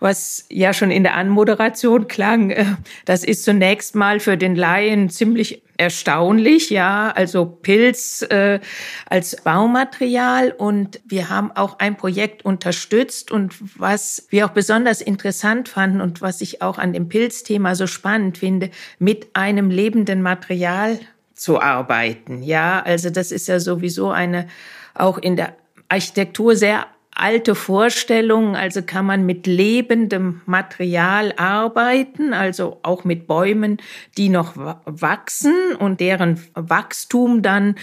was 0.00 0.46
ja 0.50 0.72
schon 0.72 0.90
in 0.90 1.02
der 1.02 1.14
Anmoderation 1.14 2.08
klang. 2.08 2.50
Äh, 2.50 2.64
das 3.04 3.24
ist 3.24 3.44
zunächst 3.44 3.94
mal 3.94 4.20
für 4.20 4.36
den 4.36 4.56
Laien 4.56 5.10
ziemlich 5.10 5.62
erstaunlich, 5.78 6.68
ja, 6.70 7.10
also 7.12 7.46
Pilz 7.46 8.22
äh, 8.22 8.60
als 9.06 9.36
Baumaterial. 9.36 10.50
Und 10.50 11.00
wir 11.06 11.30
haben 11.30 11.52
auch 11.52 11.78
ein 11.78 11.96
Projekt 11.96 12.44
unterstützt. 12.44 13.30
Und 13.30 13.54
was 13.78 14.26
wir 14.28 14.44
auch 14.44 14.50
besonders 14.50 15.00
interessant 15.00 15.68
fanden 15.68 16.02
und 16.02 16.20
was 16.20 16.42
ich 16.42 16.60
auch 16.60 16.78
an 16.78 16.92
dem 16.92 17.08
Pilzthema 17.08 17.74
so 17.74 17.86
spannend 17.86 18.36
finde, 18.36 18.70
mit 18.98 19.28
einem 19.34 19.70
lebenden 19.70 20.20
Material 20.20 20.98
zu 21.34 21.60
arbeiten. 21.60 22.42
Ja, 22.42 22.82
also 22.82 23.10
das 23.10 23.32
ist 23.32 23.48
ja 23.48 23.60
sowieso 23.60 24.10
eine 24.10 24.48
auch 24.94 25.18
in 25.18 25.36
der 25.36 25.54
Architektur 25.88 26.56
sehr 26.56 26.86
alte 27.18 27.54
Vorstellungen, 27.54 28.54
also 28.54 28.82
kann 28.82 29.04
man 29.04 29.26
mit 29.26 29.46
lebendem 29.46 30.40
Material 30.46 31.34
arbeiten, 31.36 32.32
also 32.32 32.78
auch 32.82 33.04
mit 33.04 33.26
Bäumen, 33.26 33.78
die 34.16 34.28
noch 34.28 34.54
wachsen 34.56 35.74
und 35.78 36.00
deren 36.00 36.40
Wachstum 36.54 37.42
dann 37.42 37.74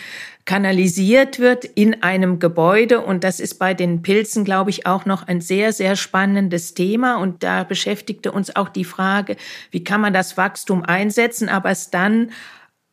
kanalisiert 0.46 1.40
wird 1.40 1.66
in 1.66 2.02
einem 2.02 2.40
Gebäude. 2.40 3.02
Und 3.02 3.24
das 3.24 3.40
ist 3.40 3.56
bei 3.56 3.74
den 3.74 4.02
Pilzen, 4.02 4.46
glaube 4.46 4.70
ich, 4.70 4.86
auch 4.86 5.06
noch 5.06 5.28
ein 5.28 5.42
sehr, 5.42 5.74
sehr 5.74 5.96
spannendes 5.96 6.74
Thema. 6.74 7.18
Und 7.18 7.44
da 7.44 7.64
beschäftigte 7.64 8.32
uns 8.32 8.56
auch 8.56 8.70
die 8.70 8.86
Frage, 8.86 9.36
wie 9.72 9.84
kann 9.84 10.02
man 10.02 10.14
das 10.14 10.38
Wachstum 10.38 10.84
einsetzen, 10.84 11.50
aber 11.50 11.72
es 11.72 11.90
dann 11.90 12.32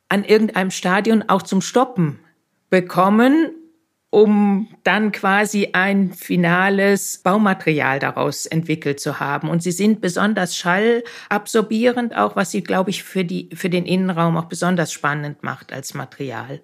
an 0.08 0.24
irgendeinem 0.24 0.70
Stadion 0.70 1.24
auch 1.28 1.42
zum 1.42 1.60
Stoppen 1.60 2.18
bekommen 2.68 3.50
um 4.12 4.68
dann 4.84 5.10
quasi 5.10 5.70
ein 5.72 6.12
finales 6.12 7.16
Baumaterial 7.24 7.98
daraus 7.98 8.44
entwickelt 8.44 9.00
zu 9.00 9.20
haben. 9.20 9.48
Und 9.48 9.62
sie 9.62 9.72
sind 9.72 10.02
besonders 10.02 10.54
schallabsorbierend, 10.54 12.14
auch 12.14 12.36
was 12.36 12.50
sie, 12.50 12.62
glaube 12.62 12.90
ich, 12.90 13.04
für, 13.04 13.24
die, 13.24 13.48
für 13.54 13.70
den 13.70 13.86
Innenraum 13.86 14.36
auch 14.36 14.44
besonders 14.44 14.92
spannend 14.92 15.42
macht 15.42 15.72
als 15.72 15.94
Material. 15.94 16.60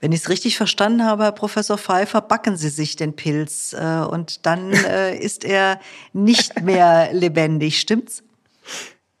Wenn 0.00 0.10
ich 0.10 0.22
es 0.22 0.28
richtig 0.30 0.56
verstanden 0.56 1.04
habe, 1.04 1.22
Herr 1.22 1.32
Professor 1.32 1.78
Pfeiffer, 1.78 2.20
backen 2.22 2.56
Sie 2.56 2.70
sich 2.70 2.96
den 2.96 3.14
Pilz 3.14 3.72
äh, 3.78 4.00
und 4.00 4.44
dann 4.44 4.72
äh, 4.88 5.16
ist 5.16 5.44
er 5.44 5.78
nicht 6.12 6.60
mehr 6.60 7.10
lebendig, 7.12 7.78
stimmt's? 7.78 8.24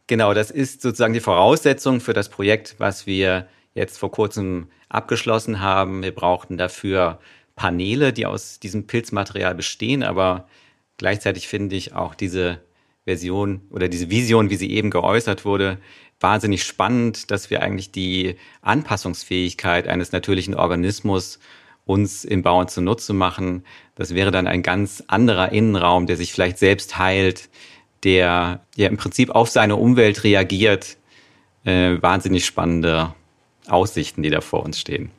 Genau, 0.08 0.34
das 0.34 0.50
ist 0.50 0.82
sozusagen 0.82 1.14
die 1.14 1.20
Voraussetzung 1.20 2.00
für 2.00 2.14
das 2.14 2.30
Projekt, 2.30 2.74
was 2.78 3.06
wir 3.06 3.46
jetzt 3.74 3.98
vor 3.98 4.10
kurzem 4.10 4.68
abgeschlossen 4.88 5.60
haben. 5.60 6.02
Wir 6.02 6.14
brauchten 6.14 6.58
dafür 6.58 7.18
Paneele, 7.56 8.12
die 8.12 8.26
aus 8.26 8.60
diesem 8.60 8.86
Pilzmaterial 8.86 9.54
bestehen, 9.54 10.02
aber 10.02 10.48
gleichzeitig 10.96 11.48
finde 11.48 11.76
ich 11.76 11.92
auch 11.92 12.14
diese 12.14 12.60
Version 13.04 13.62
oder 13.70 13.88
diese 13.88 14.10
Vision, 14.10 14.50
wie 14.50 14.56
sie 14.56 14.70
eben 14.70 14.90
geäußert 14.90 15.44
wurde, 15.44 15.78
wahnsinnig 16.20 16.64
spannend, 16.64 17.30
dass 17.30 17.50
wir 17.50 17.62
eigentlich 17.62 17.90
die 17.90 18.36
Anpassungsfähigkeit 18.62 19.88
eines 19.88 20.12
natürlichen 20.12 20.54
Organismus 20.54 21.38
uns 21.84 22.24
im 22.24 22.42
Bauen 22.42 22.68
zunutze 22.68 23.14
machen. 23.14 23.64
Das 23.94 24.14
wäre 24.14 24.30
dann 24.30 24.46
ein 24.46 24.62
ganz 24.62 25.02
anderer 25.06 25.52
Innenraum, 25.52 26.06
der 26.06 26.16
sich 26.16 26.32
vielleicht 26.32 26.58
selbst 26.58 26.98
heilt, 26.98 27.48
der 28.04 28.60
ja 28.76 28.88
im 28.88 28.98
Prinzip 28.98 29.30
auf 29.30 29.48
seine 29.48 29.76
Umwelt 29.76 30.22
reagiert. 30.22 30.98
Äh, 31.64 32.00
wahnsinnig 32.00 32.44
spannende 32.44 33.14
Aussichten, 33.68 34.22
die 34.22 34.30
da 34.30 34.40
vor 34.40 34.64
uns 34.64 34.78
stehen. 34.78 35.10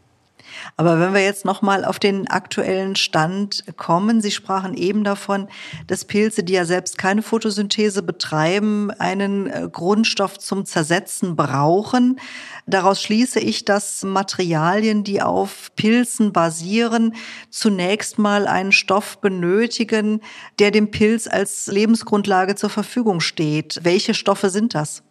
Aber 0.78 1.00
wenn 1.00 1.14
wir 1.14 1.24
jetzt 1.24 1.46
nochmal 1.46 1.86
auf 1.86 2.00
den 2.00 2.28
aktuellen 2.28 2.96
Stand 2.96 3.64
kommen, 3.78 4.22
Sie 4.22 4.32
sprachen 4.32 4.74
eben 4.74 5.04
davon, 5.04 5.48
dass 5.88 6.06
Pilze, 6.06 6.44
die 6.44 6.54
ja 6.54 6.66
selbst 6.66 6.98
keine 6.98 7.22
Photosynthese 7.22 8.04
betreiben, 8.04 8.92
einen 8.92 9.48
äh, 9.48 9.70
Grundstoff 9.72 10.38
zum 10.38 10.66
Zersetzen 10.66 11.36
brauchen. 11.36 12.20
Daraus 12.66 13.02
schließe 13.02 13.40
ich, 13.40 13.66
dass 13.66 14.04
Materialien, 14.04 15.04
die 15.04 15.22
auf 15.22 15.72
Pilzen 15.76 16.34
basieren, 16.34 17.16
zunächst 17.50 18.20
mal 18.20 18.48
einen 18.48 18.72
Stoff 18.72 19.20
benötigen, 19.20 20.22
der 20.60 20.72
dem 20.72 20.92
Pilz 20.92 21.28
als 21.28 21.68
Lebensgrundlage 21.68 22.56
zur 22.56 22.70
Verfügung 22.70 23.20
steht. 23.22 23.80
Welche 23.84 24.14
Stoffe 24.14 24.50
sind 24.50 24.76
das? 24.76 25.04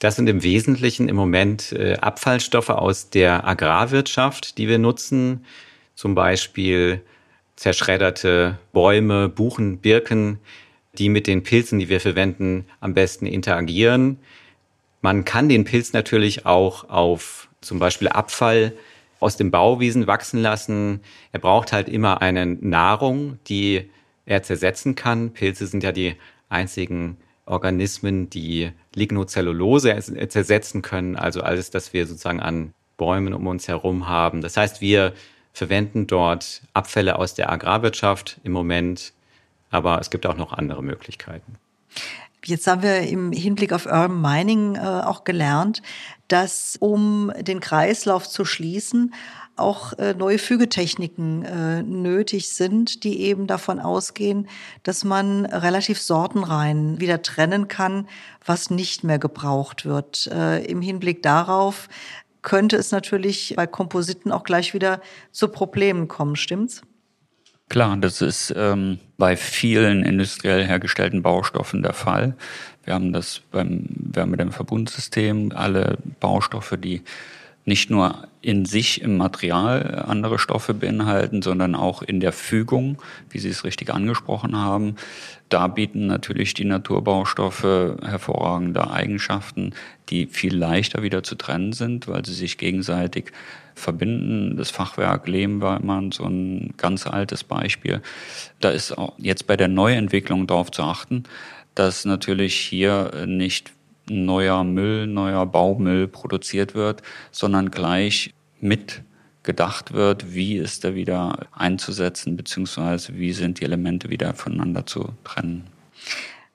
Das 0.00 0.16
sind 0.16 0.28
im 0.30 0.42
Wesentlichen 0.42 1.10
im 1.10 1.16
Moment 1.16 1.72
äh, 1.72 1.96
Abfallstoffe 2.00 2.70
aus 2.70 3.10
der 3.10 3.46
Agrarwirtschaft, 3.46 4.56
die 4.56 4.66
wir 4.66 4.78
nutzen. 4.78 5.44
Zum 5.94 6.14
Beispiel 6.14 7.02
zerschredderte 7.56 8.58
Bäume, 8.72 9.28
Buchen, 9.28 9.76
Birken, 9.76 10.38
die 10.96 11.10
mit 11.10 11.26
den 11.26 11.42
Pilzen, 11.42 11.78
die 11.78 11.90
wir 11.90 12.00
verwenden, 12.00 12.64
am 12.80 12.94
besten 12.94 13.26
interagieren. 13.26 14.18
Man 15.02 15.26
kann 15.26 15.50
den 15.50 15.64
Pilz 15.64 15.92
natürlich 15.92 16.46
auch 16.46 16.88
auf 16.88 17.48
zum 17.60 17.78
Beispiel 17.78 18.08
Abfall 18.08 18.72
aus 19.18 19.36
dem 19.36 19.50
Bauwesen 19.50 20.06
wachsen 20.06 20.40
lassen. 20.40 21.00
Er 21.32 21.40
braucht 21.40 21.72
halt 21.72 21.90
immer 21.90 22.22
eine 22.22 22.46
Nahrung, 22.46 23.38
die 23.48 23.90
er 24.24 24.42
zersetzen 24.42 24.94
kann. 24.94 25.34
Pilze 25.34 25.66
sind 25.66 25.82
ja 25.84 25.92
die 25.92 26.14
einzigen 26.48 27.18
Organismen, 27.50 28.30
die 28.30 28.72
Lignocellulose 28.94 29.96
zersetzen 30.28 30.82
können, 30.82 31.16
also 31.16 31.42
alles, 31.42 31.70
das 31.70 31.92
wir 31.92 32.06
sozusagen 32.06 32.40
an 32.40 32.72
Bäumen 32.96 33.34
um 33.34 33.46
uns 33.46 33.66
herum 33.68 34.08
haben. 34.08 34.40
Das 34.40 34.56
heißt, 34.56 34.80
wir 34.80 35.14
verwenden 35.52 36.06
dort 36.06 36.62
Abfälle 36.74 37.18
aus 37.18 37.34
der 37.34 37.50
Agrarwirtschaft 37.50 38.40
im 38.44 38.52
Moment, 38.52 39.12
aber 39.70 40.00
es 40.00 40.10
gibt 40.10 40.26
auch 40.26 40.36
noch 40.36 40.52
andere 40.52 40.82
Möglichkeiten. 40.82 41.56
Jetzt 42.44 42.66
haben 42.66 42.82
wir 42.82 43.00
im 43.02 43.32
Hinblick 43.32 43.72
auf 43.72 43.86
Urban 43.86 44.20
Mining 44.20 44.76
äh, 44.76 44.80
auch 44.80 45.24
gelernt, 45.24 45.82
dass 46.28 46.76
um 46.80 47.32
den 47.38 47.60
Kreislauf 47.60 48.28
zu 48.28 48.44
schließen, 48.44 49.12
auch 49.60 49.92
äh, 49.98 50.14
neue 50.14 50.38
Fügetechniken 50.38 51.44
äh, 51.44 51.82
nötig 51.82 52.50
sind, 52.50 53.04
die 53.04 53.20
eben 53.20 53.46
davon 53.46 53.78
ausgehen, 53.78 54.48
dass 54.82 55.04
man 55.04 55.46
relativ 55.46 56.00
sortenrein 56.00 57.00
wieder 57.00 57.22
trennen 57.22 57.68
kann, 57.68 58.08
was 58.44 58.70
nicht 58.70 59.04
mehr 59.04 59.18
gebraucht 59.18 59.84
wird. 59.84 60.28
Äh, 60.32 60.64
Im 60.64 60.82
Hinblick 60.82 61.22
darauf 61.22 61.88
könnte 62.42 62.76
es 62.76 62.90
natürlich 62.90 63.54
bei 63.56 63.66
Kompositen 63.66 64.32
auch 64.32 64.44
gleich 64.44 64.74
wieder 64.74 65.00
zu 65.30 65.48
Problemen 65.48 66.08
kommen, 66.08 66.36
stimmt's? 66.36 66.82
Klar, 67.68 67.96
das 67.98 68.20
ist 68.20 68.52
ähm, 68.56 68.98
bei 69.16 69.36
vielen 69.36 70.04
industriell 70.04 70.66
hergestellten 70.66 71.22
Baustoffen 71.22 71.82
der 71.82 71.92
Fall. 71.92 72.34
Wir 72.82 72.94
haben 72.94 73.12
das 73.12 73.42
beim 73.52 73.84
Wärmedämmverbundsystem, 73.90 75.52
alle 75.54 75.98
Baustoffe, 76.18 76.76
die 76.76 77.02
nicht 77.64 77.88
nur 77.88 78.26
in 78.42 78.64
sich 78.64 79.02
im 79.02 79.16
Material 79.16 80.04
andere 80.08 80.38
Stoffe 80.38 80.72
beinhalten, 80.72 81.42
sondern 81.42 81.74
auch 81.74 82.02
in 82.02 82.20
der 82.20 82.32
Fügung, 82.32 82.96
wie 83.28 83.38
Sie 83.38 83.50
es 83.50 83.64
richtig 83.64 83.92
angesprochen 83.92 84.56
haben. 84.56 84.96
Da 85.50 85.66
bieten 85.66 86.06
natürlich 86.06 86.54
die 86.54 86.64
Naturbaustoffe 86.64 87.98
hervorragende 88.02 88.90
Eigenschaften, 88.90 89.74
die 90.08 90.26
viel 90.26 90.56
leichter 90.56 91.02
wieder 91.02 91.22
zu 91.22 91.34
trennen 91.34 91.72
sind, 91.72 92.08
weil 92.08 92.24
sie 92.24 92.34
sich 92.34 92.56
gegenseitig 92.56 93.32
verbinden. 93.74 94.56
Das 94.56 94.70
Fachwerk 94.70 95.26
Lehm 95.26 95.60
war 95.60 95.80
immer 95.80 96.02
so 96.12 96.24
ein 96.24 96.74
ganz 96.76 97.06
altes 97.06 97.44
Beispiel. 97.44 98.00
Da 98.60 98.70
ist 98.70 98.96
auch 98.96 99.14
jetzt 99.18 99.46
bei 99.46 99.56
der 99.56 99.68
Neuentwicklung 99.68 100.46
darauf 100.46 100.70
zu 100.70 100.82
achten, 100.82 101.24
dass 101.74 102.04
natürlich 102.04 102.54
hier 102.54 103.10
nicht 103.26 103.72
neuer 104.08 104.64
Müll, 104.64 105.06
neuer 105.06 105.46
Baumüll 105.46 106.08
produziert 106.08 106.74
wird, 106.74 107.02
sondern 107.30 107.70
gleich 107.70 108.34
mit 108.60 109.02
gedacht 109.42 109.92
wird, 109.92 110.34
wie 110.34 110.56
ist 110.56 110.84
er 110.84 110.94
wieder 110.94 111.46
einzusetzen, 111.52 112.36
beziehungsweise 112.36 113.16
wie 113.16 113.32
sind 113.32 113.60
die 113.60 113.64
Elemente 113.64 114.10
wieder 114.10 114.34
voneinander 114.34 114.86
zu 114.86 115.10
trennen. 115.24 115.64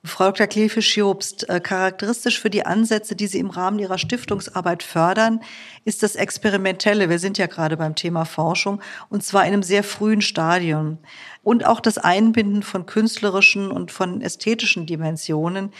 Frau 0.06 0.26
Dr. 0.26 0.46
Klefisch-Jobst, 0.46 1.48
äh, 1.48 1.60
charakteristisch 1.60 2.40
für 2.40 2.48
die 2.48 2.64
Ansätze, 2.64 3.16
die 3.16 3.26
Sie 3.26 3.40
im 3.40 3.50
Rahmen 3.50 3.80
Ihrer 3.80 3.98
Stiftungsarbeit 3.98 4.84
fördern, 4.84 5.40
ist 5.84 6.04
das 6.04 6.14
Experimentelle. 6.14 7.10
Wir 7.10 7.18
sind 7.18 7.38
ja 7.38 7.46
gerade 7.46 7.76
beim 7.76 7.96
Thema 7.96 8.24
Forschung 8.24 8.80
und 9.08 9.24
zwar 9.24 9.42
in 9.42 9.52
einem 9.52 9.62
sehr 9.64 9.82
frühen 9.82 10.22
Stadium. 10.22 10.98
Und 11.42 11.66
auch 11.66 11.80
das 11.80 11.98
Einbinden 11.98 12.62
von 12.62 12.86
künstlerischen 12.86 13.70
und 13.70 13.90
von 13.90 14.20
ästhetischen 14.20 14.86
Dimensionen 14.86 15.72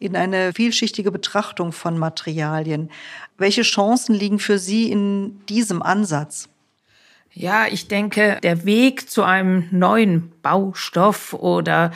in 0.00 0.16
eine 0.16 0.52
vielschichtige 0.52 1.12
Betrachtung 1.12 1.70
von 1.72 1.96
Materialien. 1.98 2.90
Welche 3.38 3.62
Chancen 3.62 4.14
liegen 4.14 4.40
für 4.40 4.58
Sie 4.58 4.90
in 4.90 5.44
diesem 5.46 5.82
Ansatz? 5.82 6.48
Ja, 7.32 7.66
ich 7.70 7.86
denke, 7.86 8.38
der 8.42 8.64
Weg 8.64 9.08
zu 9.08 9.22
einem 9.22 9.68
neuen 9.70 10.32
Baustoff 10.42 11.32
oder 11.34 11.92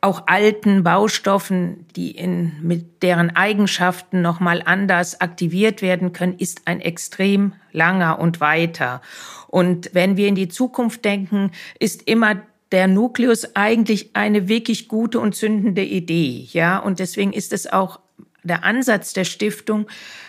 auch 0.00 0.24
alten 0.26 0.84
Baustoffen, 0.84 1.86
die 1.96 2.12
in, 2.12 2.52
mit 2.62 3.02
deren 3.02 3.34
Eigenschaften 3.34 4.22
nochmal 4.22 4.62
anders 4.64 5.20
aktiviert 5.20 5.82
werden 5.82 6.12
können, 6.12 6.38
ist 6.38 6.68
ein 6.68 6.80
extrem 6.80 7.54
langer 7.72 8.20
und 8.20 8.40
weiter. 8.40 9.00
Und 9.48 9.90
wenn 9.94 10.16
wir 10.16 10.28
in 10.28 10.36
die 10.36 10.48
Zukunft 10.48 11.04
denken, 11.04 11.50
ist 11.80 12.02
immer 12.02 12.36
der 12.72 12.88
Nukleus 12.88 13.54
eigentlich 13.54 14.16
eine 14.16 14.48
wirklich 14.48 14.88
gute 14.88 15.20
und 15.20 15.34
zündende 15.34 15.84
Idee, 15.84 16.48
ja. 16.52 16.78
Und 16.78 16.98
deswegen 16.98 17.32
ist 17.32 17.52
es 17.52 17.72
auch 17.72 18.00
der 18.46 18.64
Ansatz 18.64 19.12
der 19.12 19.24
Stiftung, 19.24 19.86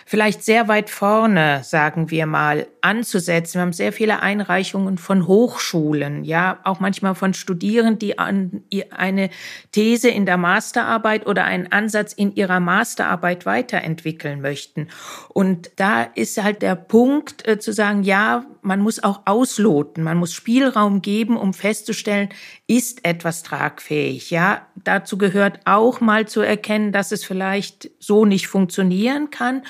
vielleicht 0.08 0.42
sehr 0.42 0.68
weit 0.68 0.88
vorne, 0.88 1.60
sagen 1.64 2.10
wir 2.10 2.24
mal, 2.24 2.66
anzusetzen. 2.80 3.54
Wir 3.58 3.62
haben 3.62 3.72
sehr 3.74 3.92
viele 3.92 4.20
Einreichungen 4.20 4.96
von 4.96 5.26
Hochschulen, 5.26 6.24
ja, 6.24 6.60
auch 6.64 6.80
manchmal 6.80 7.14
von 7.14 7.34
Studierenden, 7.34 7.98
die 7.98 8.18
an 8.18 8.62
eine 8.90 9.28
These 9.72 10.08
in 10.08 10.24
der 10.24 10.38
Masterarbeit 10.38 11.26
oder 11.26 11.44
einen 11.44 11.70
Ansatz 11.72 12.14
in 12.14 12.34
ihrer 12.34 12.58
Masterarbeit 12.58 13.44
weiterentwickeln 13.44 14.40
möchten. 14.40 14.88
Und 15.28 15.70
da 15.76 16.02
ist 16.02 16.42
halt 16.42 16.62
der 16.62 16.74
Punkt 16.74 17.46
äh, 17.46 17.58
zu 17.58 17.72
sagen, 17.74 18.02
ja, 18.02 18.46
man 18.62 18.80
muss 18.80 19.02
auch 19.02 19.22
ausloten, 19.24 20.02
man 20.04 20.16
muss 20.16 20.32
Spielraum 20.32 21.02
geben, 21.02 21.36
um 21.36 21.52
festzustellen, 21.52 22.28
ist 22.66 23.04
etwas 23.04 23.42
tragfähig, 23.42 24.30
ja. 24.30 24.66
Dazu 24.84 25.18
gehört 25.18 25.60
auch 25.64 26.00
mal 26.00 26.26
zu 26.26 26.40
erkennen, 26.40 26.92
dass 26.92 27.12
es 27.12 27.24
vielleicht 27.24 27.90
so 28.08 28.24
nicht 28.24 28.48
funktionieren 28.48 29.30
kann 29.30 29.62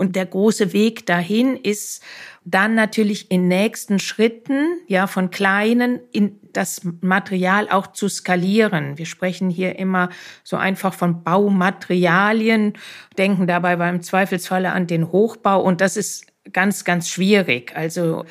und 0.00 0.16
der 0.16 0.24
große 0.24 0.72
Weg 0.72 1.04
dahin 1.04 1.56
ist 1.56 2.02
dann 2.46 2.74
natürlich 2.74 3.30
in 3.30 3.48
nächsten 3.48 3.98
Schritten, 3.98 4.78
ja, 4.86 5.06
von 5.06 5.30
kleinen 5.30 6.00
in 6.10 6.40
das 6.54 6.80
Material 7.02 7.68
auch 7.68 7.88
zu 7.88 8.08
skalieren. 8.08 8.96
Wir 8.96 9.04
sprechen 9.04 9.50
hier 9.50 9.78
immer 9.78 10.08
so 10.42 10.56
einfach 10.56 10.94
von 10.94 11.22
Baumaterialien, 11.22 12.72
denken 13.18 13.46
dabei 13.46 13.76
beim 13.76 14.00
Zweifelsfalle 14.00 14.72
an 14.72 14.86
den 14.86 15.12
Hochbau 15.12 15.60
und 15.60 15.82
das 15.82 15.98
ist 15.98 16.24
ganz, 16.50 16.84
ganz 16.84 17.10
schwierig. 17.10 17.76
Also, 17.76 18.24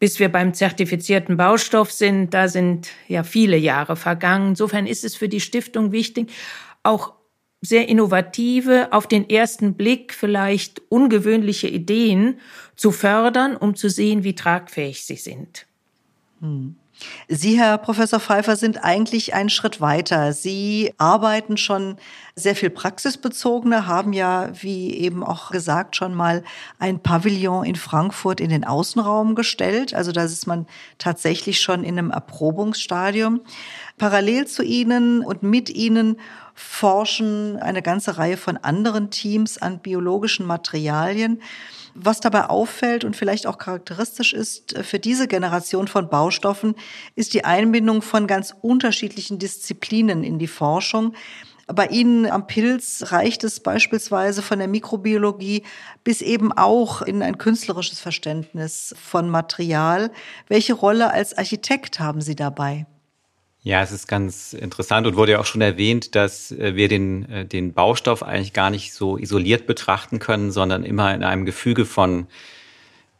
bis 0.00 0.18
wir 0.18 0.28
beim 0.28 0.54
zertifizierten 0.54 1.36
Baustoff 1.36 1.92
sind, 1.92 2.34
da 2.34 2.48
sind 2.48 2.88
ja 3.06 3.22
viele 3.22 3.56
Jahre 3.58 3.94
vergangen. 3.94 4.48
Insofern 4.48 4.88
ist 4.88 5.04
es 5.04 5.14
für 5.14 5.28
die 5.28 5.40
Stiftung 5.40 5.92
wichtig, 5.92 6.32
auch 6.82 7.12
sehr 7.62 7.88
innovative, 7.88 8.92
auf 8.92 9.06
den 9.06 9.30
ersten 9.30 9.74
Blick 9.74 10.12
vielleicht 10.12 10.82
ungewöhnliche 10.88 11.68
Ideen 11.68 12.40
zu 12.76 12.90
fördern, 12.90 13.56
um 13.56 13.76
zu 13.76 13.88
sehen, 13.88 14.24
wie 14.24 14.34
tragfähig 14.34 15.06
sie 15.06 15.16
sind. 15.16 15.66
Hm. 16.40 16.74
Sie, 17.28 17.58
Herr 17.58 17.78
Professor 17.78 18.20
Pfeiffer, 18.20 18.56
sind 18.56 18.84
eigentlich 18.84 19.34
einen 19.34 19.48
Schritt 19.48 19.80
weiter. 19.80 20.32
Sie 20.32 20.92
arbeiten 20.98 21.56
schon 21.56 21.96
sehr 22.34 22.56
viel 22.56 22.70
praxisbezogener, 22.70 23.86
haben 23.86 24.12
ja, 24.12 24.50
wie 24.60 24.94
eben 24.94 25.22
auch 25.22 25.50
gesagt, 25.50 25.96
schon 25.96 26.14
mal 26.14 26.42
ein 26.78 27.00
Pavillon 27.00 27.64
in 27.64 27.76
Frankfurt 27.76 28.40
in 28.40 28.50
den 28.50 28.64
Außenraum 28.64 29.34
gestellt. 29.34 29.94
Also 29.94 30.12
da 30.12 30.24
ist 30.24 30.46
man 30.46 30.66
tatsächlich 30.98 31.60
schon 31.60 31.84
in 31.84 31.98
einem 31.98 32.10
Erprobungsstadium. 32.10 33.40
Parallel 33.98 34.46
zu 34.46 34.62
Ihnen 34.62 35.22
und 35.22 35.42
mit 35.42 35.70
Ihnen 35.70 36.18
forschen 36.54 37.56
eine 37.58 37.82
ganze 37.82 38.18
Reihe 38.18 38.36
von 38.36 38.56
anderen 38.56 39.10
Teams 39.10 39.58
an 39.58 39.78
biologischen 39.78 40.46
Materialien. 40.46 41.40
Was 41.94 42.20
dabei 42.20 42.46
auffällt 42.46 43.04
und 43.04 43.16
vielleicht 43.16 43.46
auch 43.46 43.58
charakteristisch 43.58 44.32
ist 44.32 44.78
für 44.78 44.98
diese 44.98 45.28
Generation 45.28 45.88
von 45.88 46.08
Baustoffen, 46.08 46.74
ist 47.16 47.34
die 47.34 47.44
Einbindung 47.44 48.00
von 48.00 48.26
ganz 48.26 48.54
unterschiedlichen 48.62 49.38
Disziplinen 49.38 50.24
in 50.24 50.38
die 50.38 50.46
Forschung. 50.46 51.14
Bei 51.66 51.86
Ihnen 51.86 52.26
am 52.26 52.46
Pilz 52.46 53.04
reicht 53.12 53.44
es 53.44 53.60
beispielsweise 53.60 54.42
von 54.42 54.58
der 54.58 54.68
Mikrobiologie 54.68 55.62
bis 56.02 56.20
eben 56.20 56.52
auch 56.52 57.02
in 57.02 57.22
ein 57.22 57.38
künstlerisches 57.38 58.00
Verständnis 58.00 58.94
von 59.00 59.28
Material. 59.28 60.10
Welche 60.48 60.74
Rolle 60.74 61.12
als 61.12 61.36
Architekt 61.36 62.00
haben 62.00 62.20
Sie 62.20 62.34
dabei? 62.34 62.86
Ja, 63.64 63.80
es 63.80 63.92
ist 63.92 64.08
ganz 64.08 64.54
interessant 64.54 65.06
und 65.06 65.14
wurde 65.14 65.32
ja 65.32 65.38
auch 65.40 65.46
schon 65.46 65.60
erwähnt, 65.60 66.16
dass 66.16 66.50
äh, 66.50 66.74
wir 66.74 66.88
den, 66.88 67.30
äh, 67.30 67.46
den 67.46 67.72
Baustoff 67.72 68.24
eigentlich 68.24 68.52
gar 68.52 68.70
nicht 68.70 68.92
so 68.92 69.16
isoliert 69.16 69.66
betrachten 69.66 70.18
können, 70.18 70.50
sondern 70.50 70.82
immer 70.82 71.14
in 71.14 71.22
einem 71.22 71.46
Gefüge 71.46 71.84
von 71.84 72.26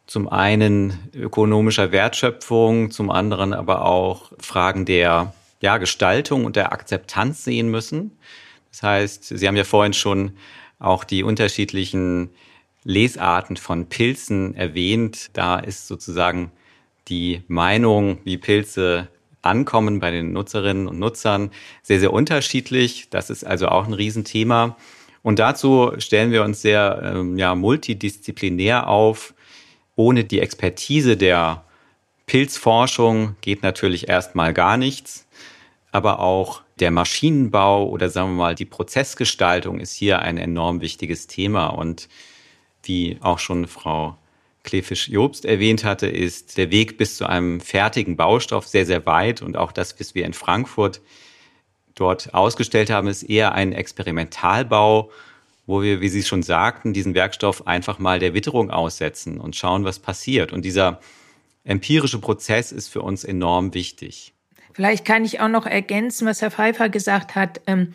zum 0.06 0.28
einen 0.28 0.98
ökonomischer 1.14 1.92
Wertschöpfung, 1.92 2.90
zum 2.90 3.10
anderen 3.10 3.54
aber 3.54 3.84
auch 3.84 4.32
Fragen 4.40 4.84
der 4.84 5.32
ja, 5.60 5.78
Gestaltung 5.78 6.44
und 6.44 6.56
der 6.56 6.72
Akzeptanz 6.72 7.44
sehen 7.44 7.70
müssen. 7.70 8.10
Das 8.72 8.82
heißt, 8.82 9.24
Sie 9.38 9.46
haben 9.46 9.56
ja 9.56 9.64
vorhin 9.64 9.92
schon 9.92 10.32
auch 10.80 11.04
die 11.04 11.22
unterschiedlichen 11.22 12.30
Lesarten 12.82 13.56
von 13.56 13.86
Pilzen 13.86 14.56
erwähnt. 14.56 15.30
Da 15.34 15.60
ist 15.60 15.86
sozusagen 15.86 16.50
die 17.06 17.42
Meinung, 17.46 18.18
wie 18.24 18.38
Pilze 18.38 19.08
ankommen 19.42 20.00
bei 20.00 20.10
den 20.10 20.32
Nutzerinnen 20.32 20.88
und 20.88 20.98
Nutzern 20.98 21.50
sehr, 21.82 22.00
sehr 22.00 22.12
unterschiedlich. 22.12 23.08
Das 23.10 23.30
ist 23.30 23.44
also 23.44 23.68
auch 23.68 23.86
ein 23.86 23.92
Riesenthema. 23.92 24.76
Und 25.22 25.38
dazu 25.38 25.92
stellen 25.98 26.32
wir 26.32 26.42
uns 26.42 26.62
sehr 26.62 27.00
ähm, 27.04 27.38
ja, 27.38 27.54
multidisziplinär 27.54 28.88
auf. 28.88 29.34
Ohne 29.94 30.24
die 30.24 30.40
Expertise 30.40 31.16
der 31.16 31.64
Pilzforschung 32.26 33.36
geht 33.40 33.62
natürlich 33.62 34.08
erstmal 34.08 34.52
gar 34.54 34.76
nichts. 34.76 35.26
Aber 35.92 36.20
auch 36.20 36.62
der 36.80 36.90
Maschinenbau 36.90 37.88
oder 37.88 38.08
sagen 38.08 38.30
wir 38.30 38.36
mal 38.36 38.54
die 38.54 38.64
Prozessgestaltung 38.64 39.78
ist 39.78 39.94
hier 39.94 40.20
ein 40.20 40.38
enorm 40.38 40.80
wichtiges 40.80 41.26
Thema. 41.26 41.66
Und 41.66 42.08
wie 42.82 43.18
auch 43.20 43.38
schon 43.38 43.66
Frau 43.66 44.16
Klefisch-Jobst 44.64 45.44
erwähnt 45.44 45.84
hatte, 45.84 46.06
ist 46.06 46.56
der 46.56 46.70
Weg 46.70 46.98
bis 46.98 47.16
zu 47.16 47.26
einem 47.26 47.60
fertigen 47.60 48.16
Baustoff 48.16 48.66
sehr, 48.66 48.86
sehr 48.86 49.06
weit. 49.06 49.42
Und 49.42 49.56
auch 49.56 49.72
das, 49.72 49.98
was 49.98 50.14
wir 50.14 50.24
in 50.24 50.34
Frankfurt 50.34 51.00
dort 51.94 52.34
ausgestellt 52.34 52.90
haben, 52.90 53.08
ist 53.08 53.22
eher 53.22 53.52
ein 53.52 53.72
Experimentalbau, 53.72 55.10
wo 55.66 55.82
wir, 55.82 56.00
wie 56.00 56.08
Sie 56.08 56.22
schon 56.22 56.42
sagten, 56.42 56.92
diesen 56.92 57.14
Werkstoff 57.14 57.66
einfach 57.66 57.98
mal 57.98 58.18
der 58.18 58.34
Witterung 58.34 58.70
aussetzen 58.70 59.38
und 59.38 59.56
schauen, 59.56 59.84
was 59.84 59.98
passiert. 59.98 60.52
Und 60.52 60.64
dieser 60.64 61.00
empirische 61.64 62.18
Prozess 62.18 62.72
ist 62.72 62.88
für 62.88 63.02
uns 63.02 63.24
enorm 63.24 63.74
wichtig. 63.74 64.32
Vielleicht 64.72 65.04
kann 65.04 65.24
ich 65.24 65.40
auch 65.40 65.48
noch 65.48 65.66
ergänzen, 65.66 66.26
was 66.26 66.42
Herr 66.42 66.50
Pfeiffer 66.50 66.88
gesagt 66.88 67.34
hat, 67.34 67.60
ähm, 67.66 67.92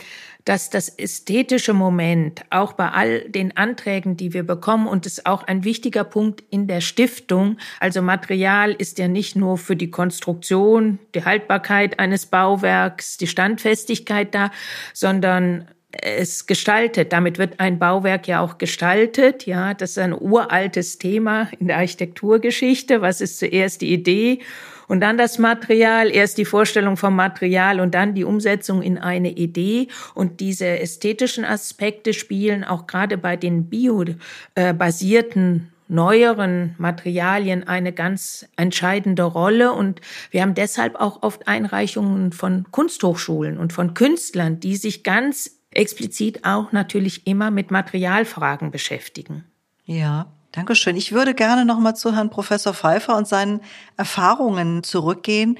dass 0.47 0.69
das 0.69 0.87
ästhetische 0.87 1.73
Moment 1.73 2.45
auch 2.51 2.71
bei 2.71 2.89
all 2.89 3.29
den 3.29 3.57
Anträgen, 3.57 4.15
die 4.15 4.33
wir 4.33 4.43
bekommen, 4.43 4.87
und 4.87 5.05
ist 5.05 5.25
auch 5.25 5.43
ein 5.43 5.65
wichtiger 5.65 6.05
Punkt 6.05 6.41
in 6.49 6.67
der 6.67 6.79
Stiftung. 6.79 7.57
Also 7.81 8.01
Material 8.01 8.71
ist 8.71 8.97
ja 8.97 9.09
nicht 9.09 9.35
nur 9.35 9.57
für 9.57 9.75
die 9.75 9.91
Konstruktion, 9.91 10.99
die 11.15 11.25
Haltbarkeit 11.25 11.99
eines 11.99 12.27
Bauwerks, 12.27 13.17
die 13.17 13.27
Standfestigkeit 13.27 14.33
da, 14.33 14.51
sondern 14.93 15.67
es 15.91 16.45
gestaltet. 16.45 17.11
Damit 17.11 17.39
wird 17.39 17.59
ein 17.59 17.77
Bauwerk 17.77 18.27
ja 18.29 18.39
auch 18.39 18.57
gestaltet. 18.57 19.45
Ja, 19.45 19.73
das 19.73 19.91
ist 19.91 19.97
ein 19.97 20.13
uraltes 20.13 20.97
Thema 20.97 21.49
in 21.59 21.67
der 21.67 21.77
Architekturgeschichte. 21.77 23.01
Was 23.01 23.19
ist 23.19 23.39
zuerst 23.39 23.81
die 23.81 23.91
Idee? 23.93 24.39
Und 24.87 25.01
dann 25.01 25.17
das 25.17 25.37
Material, 25.37 26.09
erst 26.09 26.37
die 26.37 26.45
Vorstellung 26.45 26.97
vom 26.97 27.15
Material 27.15 27.79
und 27.79 27.93
dann 27.93 28.13
die 28.13 28.23
Umsetzung 28.23 28.81
in 28.81 28.97
eine 28.97 29.31
Idee. 29.31 29.87
Und 30.13 30.39
diese 30.39 30.79
ästhetischen 30.79 31.43
Aspekte 31.43 32.13
spielen 32.13 32.63
auch 32.63 32.87
gerade 32.87 33.17
bei 33.17 33.35
den 33.35 33.69
biobasierten 33.69 35.71
neueren 35.89 36.75
Materialien 36.77 37.67
eine 37.67 37.93
ganz 37.93 38.47
entscheidende 38.55 39.23
Rolle. 39.23 39.73
Und 39.73 40.01
wir 40.31 40.41
haben 40.41 40.55
deshalb 40.55 40.95
auch 40.95 41.23
oft 41.23 41.47
Einreichungen 41.47 42.31
von 42.31 42.65
Kunsthochschulen 42.71 43.57
und 43.57 43.73
von 43.73 43.93
Künstlern, 43.93 44.59
die 44.59 44.75
sich 44.75 45.03
ganz 45.03 45.59
explizit 45.71 46.43
auch 46.43 46.71
natürlich 46.71 47.27
immer 47.27 47.51
mit 47.51 47.71
Materialfragen 47.71 48.71
beschäftigen. 48.71 49.45
Ja, 49.85 50.33
Dankeschön. 50.57 50.95
Ich 50.95 51.11
würde 51.11 51.35
gerne 51.35 51.65
noch 51.65 51.77
mal 51.77 51.93
zu 51.93 52.15
Herrn 52.15 52.31
Professor 52.31 52.73
Pfeiffer 52.73 53.15
und 53.15 53.27
seinen 53.27 53.61
Erfahrungen 53.95 54.81
zurückgehen. 54.81 55.59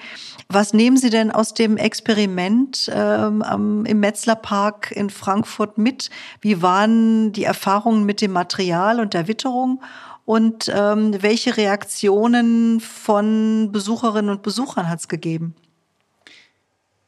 Was 0.49 0.73
nehmen 0.73 0.97
Sie 0.97 1.11
denn 1.11 1.29
aus 1.29 1.53
dem 1.53 1.77
Experiment 1.77 2.89
ähm, 2.91 3.85
im 3.85 3.99
Metzler 3.99 4.33
Park 4.35 4.91
in 4.91 5.11
Frankfurt 5.11 5.77
mit? 5.77 6.09
Wie 6.41 6.63
waren 6.63 7.31
die 7.31 7.43
Erfahrungen 7.43 8.07
mit 8.07 8.21
dem 8.21 8.31
Material 8.31 8.99
und 8.99 9.13
der 9.13 9.27
Witterung? 9.27 9.83
Und 10.25 10.67
ähm, 10.75 11.21
welche 11.21 11.57
Reaktionen 11.57 12.79
von 12.79 13.71
Besucherinnen 13.71 14.31
und 14.31 14.41
Besuchern 14.41 14.89
hat 14.89 15.01
es 15.01 15.07
gegeben? 15.07 15.53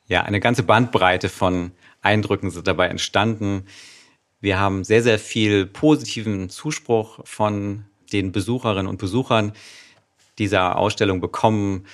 Ja, 0.06 0.22
eine 0.22 0.40
ganze 0.40 0.62
Bandbreite 0.62 1.28
von 1.28 1.72
Eindrücken 2.04 2.52
sind 2.52 2.68
dabei 2.68 2.88
entstanden. 2.88 3.66
Wir 4.42 4.60
haben 4.60 4.84
sehr, 4.84 5.04
sehr 5.04 5.20
viel 5.20 5.66
positiven 5.66 6.50
Zuspruch 6.50 7.20
von 7.26 7.86
den 8.14 8.32
Besucherinnen 8.32 8.88
und 8.88 8.98
Besuchern 8.98 9.52
dieser 10.38 10.78
Ausstellung 10.78 11.20
bekommen. 11.20 11.86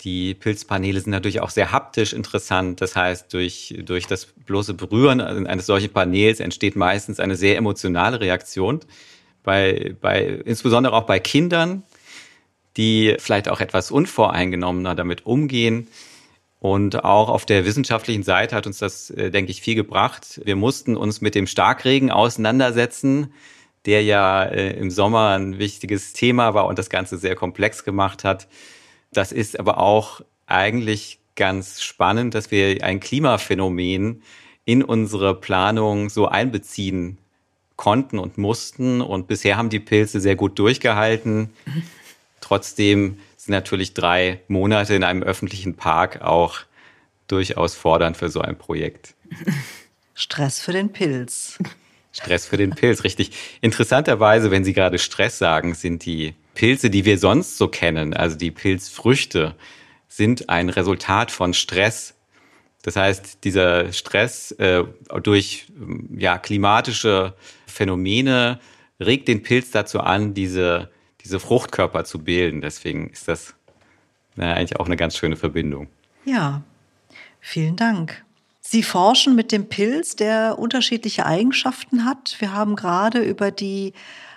Die 0.00 0.34
Pilzpaneele 0.34 1.00
sind 1.00 1.10
natürlich 1.10 1.40
auch 1.40 1.50
sehr 1.50 1.72
haptisch 1.72 2.12
interessant. 2.12 2.80
Das 2.80 2.96
heißt, 2.96 3.32
durch, 3.32 3.74
durch 3.84 4.06
das 4.06 4.26
bloße 4.26 4.74
Berühren 4.74 5.20
eines 5.20 5.66
solchen 5.66 5.92
Panels 5.92 6.40
entsteht 6.40 6.76
meistens 6.76 7.20
eine 7.20 7.36
sehr 7.36 7.56
emotionale 7.56 8.20
Reaktion. 8.20 8.80
Bei, 9.42 9.94
bei, 10.00 10.24
insbesondere 10.44 10.94
auch 10.94 11.04
bei 11.04 11.20
Kindern, 11.20 11.82
die 12.76 13.16
vielleicht 13.18 13.48
auch 13.48 13.60
etwas 13.60 13.90
unvoreingenommener 13.90 14.94
damit 14.94 15.24
umgehen. 15.24 15.88
Und 16.66 17.04
auch 17.04 17.28
auf 17.28 17.46
der 17.46 17.64
wissenschaftlichen 17.64 18.24
Seite 18.24 18.56
hat 18.56 18.66
uns 18.66 18.78
das, 18.78 19.10
äh, 19.10 19.30
denke 19.30 19.52
ich, 19.52 19.60
viel 19.60 19.76
gebracht. 19.76 20.40
Wir 20.44 20.56
mussten 20.56 20.96
uns 20.96 21.20
mit 21.20 21.36
dem 21.36 21.46
Starkregen 21.46 22.10
auseinandersetzen, 22.10 23.32
der 23.84 24.02
ja 24.02 24.42
äh, 24.42 24.76
im 24.76 24.90
Sommer 24.90 25.36
ein 25.38 25.60
wichtiges 25.60 26.12
Thema 26.12 26.54
war 26.54 26.66
und 26.66 26.76
das 26.76 26.90
Ganze 26.90 27.18
sehr 27.18 27.36
komplex 27.36 27.84
gemacht 27.84 28.24
hat. 28.24 28.48
Das 29.12 29.30
ist 29.30 29.60
aber 29.60 29.78
auch 29.78 30.22
eigentlich 30.46 31.20
ganz 31.36 31.82
spannend, 31.82 32.34
dass 32.34 32.50
wir 32.50 32.82
ein 32.82 32.98
Klimaphänomen 32.98 34.24
in 34.64 34.82
unsere 34.82 35.38
Planung 35.40 36.10
so 36.10 36.26
einbeziehen 36.26 37.18
konnten 37.76 38.18
und 38.18 38.38
mussten. 38.38 39.02
Und 39.02 39.28
bisher 39.28 39.56
haben 39.56 39.70
die 39.70 39.78
Pilze 39.78 40.20
sehr 40.20 40.34
gut 40.34 40.58
durchgehalten. 40.58 41.50
Trotzdem 42.40 43.18
sind 43.46 43.52
natürlich 43.52 43.94
drei 43.94 44.40
Monate 44.48 44.94
in 44.94 45.04
einem 45.04 45.22
öffentlichen 45.22 45.76
Park 45.76 46.20
auch 46.20 46.58
durchaus 47.28 47.76
fordernd 47.76 48.16
für 48.16 48.28
so 48.28 48.40
ein 48.40 48.58
Projekt. 48.58 49.14
Stress 50.14 50.58
für 50.58 50.72
den 50.72 50.92
Pilz. 50.92 51.58
Stress 52.12 52.46
für 52.46 52.56
den 52.56 52.70
Pilz, 52.70 53.04
richtig. 53.04 53.30
Interessanterweise, 53.60 54.50
wenn 54.50 54.64
Sie 54.64 54.72
gerade 54.72 54.98
Stress 54.98 55.38
sagen, 55.38 55.74
sind 55.74 56.04
die 56.04 56.34
Pilze, 56.54 56.90
die 56.90 57.04
wir 57.04 57.18
sonst 57.18 57.56
so 57.56 57.68
kennen, 57.68 58.14
also 58.14 58.36
die 58.36 58.50
Pilzfrüchte, 58.50 59.54
sind 60.08 60.48
ein 60.48 60.68
Resultat 60.68 61.30
von 61.30 61.54
Stress. 61.54 62.14
Das 62.82 62.96
heißt, 62.96 63.44
dieser 63.44 63.92
Stress 63.92 64.50
äh, 64.52 64.82
durch 65.22 65.66
ja, 66.16 66.38
klimatische 66.38 67.34
Phänomene 67.66 68.58
regt 68.98 69.28
den 69.28 69.44
Pilz 69.44 69.70
dazu 69.70 70.00
an, 70.00 70.34
diese 70.34 70.90
diese 71.26 71.40
Fruchtkörper 71.40 72.04
zu 72.04 72.20
bilden. 72.20 72.60
Deswegen 72.60 73.10
ist 73.10 73.26
das 73.28 73.54
na, 74.36 74.54
eigentlich 74.54 74.78
auch 74.78 74.86
eine 74.86 74.96
ganz 74.96 75.16
schöne 75.16 75.36
Verbindung. 75.36 75.88
Ja, 76.24 76.62
vielen 77.40 77.76
Dank. 77.76 78.24
Sie 78.60 78.82
forschen 78.82 79.34
mit 79.34 79.52
dem 79.52 79.68
Pilz, 79.68 80.16
der 80.16 80.58
unterschiedliche 80.58 81.26
Eigenschaften 81.26 82.04
hat. 82.04 82.36
Wir 82.38 82.52
haben 82.52 82.76
gerade 82.76 83.20
über 83.20 83.50
die 83.50 83.92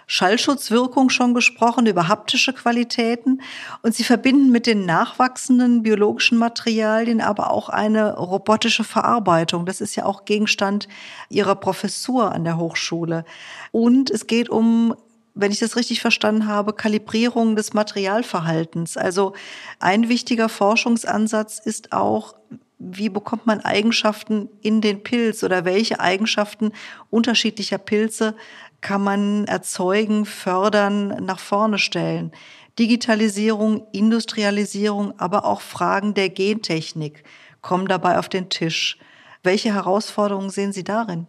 Schallschutzwirkung 0.05 1.09
schon 1.09 1.35
gesprochen, 1.35 1.85
über 1.85 2.07
haptische 2.07 2.53
Qualitäten. 2.53 3.41
Und 3.83 3.93
sie 3.93 4.03
verbinden 4.03 4.51
mit 4.51 4.65
den 4.65 4.85
nachwachsenden 4.85 5.83
biologischen 5.83 6.39
Materialien 6.39 7.21
aber 7.21 7.51
auch 7.51 7.69
eine 7.69 8.15
robotische 8.17 8.83
Verarbeitung. 8.83 9.67
Das 9.67 9.81
ist 9.81 9.95
ja 9.95 10.05
auch 10.05 10.25
Gegenstand 10.25 10.87
ihrer 11.29 11.55
Professur 11.55 12.31
an 12.31 12.43
der 12.43 12.57
Hochschule. 12.57 13.25
Und 13.71 14.09
es 14.09 14.25
geht 14.25 14.49
um 14.49 14.95
wenn 15.39 15.51
ich 15.51 15.59
das 15.59 15.75
richtig 15.75 16.01
verstanden 16.01 16.47
habe, 16.47 16.73
Kalibrierung 16.73 17.55
des 17.55 17.73
Materialverhaltens. 17.73 18.97
Also 18.97 19.33
ein 19.79 20.09
wichtiger 20.09 20.49
Forschungsansatz 20.49 21.59
ist 21.59 21.93
auch, 21.93 22.35
wie 22.77 23.09
bekommt 23.09 23.45
man 23.45 23.59
Eigenschaften 23.59 24.49
in 24.61 24.81
den 24.81 25.03
Pilz 25.03 25.43
oder 25.43 25.65
welche 25.65 25.99
Eigenschaften 25.99 26.71
unterschiedlicher 27.09 27.77
Pilze 27.77 28.35
kann 28.81 29.03
man 29.03 29.45
erzeugen, 29.45 30.25
fördern, 30.25 31.25
nach 31.25 31.39
vorne 31.39 31.77
stellen. 31.77 32.31
Digitalisierung, 32.77 33.87
Industrialisierung, 33.91 35.19
aber 35.19 35.43
auch 35.43 35.59
Fragen 35.59 36.13
der 36.13 36.29
Gentechnik 36.29 37.23
kommen 37.61 37.87
dabei 37.87 38.17
auf 38.17 38.29
den 38.29 38.49
Tisch. 38.49 38.97
Welche 39.43 39.73
Herausforderungen 39.73 40.49
sehen 40.49 40.71
Sie 40.71 40.85
darin? 40.85 41.27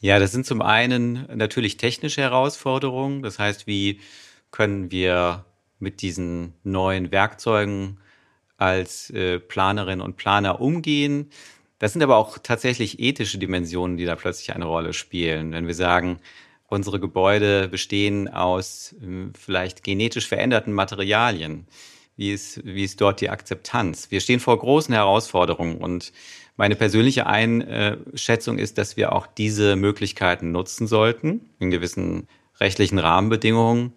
Ja, 0.00 0.20
das 0.20 0.30
sind 0.30 0.46
zum 0.46 0.62
einen 0.62 1.26
natürlich 1.34 1.76
technische 1.76 2.22
Herausforderungen. 2.22 3.22
Das 3.22 3.38
heißt, 3.38 3.66
wie 3.66 4.00
können 4.52 4.92
wir 4.92 5.44
mit 5.80 6.02
diesen 6.02 6.54
neuen 6.62 7.10
Werkzeugen 7.10 7.98
als 8.56 9.10
äh, 9.10 9.40
Planerinnen 9.40 10.00
und 10.04 10.16
Planer 10.16 10.60
umgehen? 10.60 11.30
Das 11.80 11.92
sind 11.92 12.02
aber 12.02 12.16
auch 12.16 12.38
tatsächlich 12.38 13.00
ethische 13.00 13.38
Dimensionen, 13.38 13.96
die 13.96 14.04
da 14.04 14.14
plötzlich 14.14 14.54
eine 14.54 14.66
Rolle 14.66 14.92
spielen. 14.92 15.52
Wenn 15.52 15.66
wir 15.66 15.74
sagen, 15.74 16.20
unsere 16.68 17.00
Gebäude 17.00 17.66
bestehen 17.68 18.28
aus 18.28 18.94
äh, 19.02 19.30
vielleicht 19.36 19.82
genetisch 19.82 20.28
veränderten 20.28 20.74
Materialien, 20.74 21.66
wie 22.16 22.32
ist, 22.32 22.64
wie 22.64 22.84
ist 22.84 23.00
dort 23.00 23.20
die 23.20 23.30
Akzeptanz? 23.30 24.10
Wir 24.10 24.20
stehen 24.20 24.40
vor 24.40 24.58
großen 24.58 24.94
Herausforderungen 24.94 25.78
und 25.78 26.12
meine 26.58 26.74
persönliche 26.74 27.26
Einschätzung 27.26 28.58
ist, 28.58 28.78
dass 28.78 28.96
wir 28.96 29.12
auch 29.12 29.28
diese 29.28 29.76
Möglichkeiten 29.76 30.50
nutzen 30.50 30.88
sollten, 30.88 31.48
in 31.60 31.70
gewissen 31.70 32.26
rechtlichen 32.58 32.98
Rahmenbedingungen, 32.98 33.92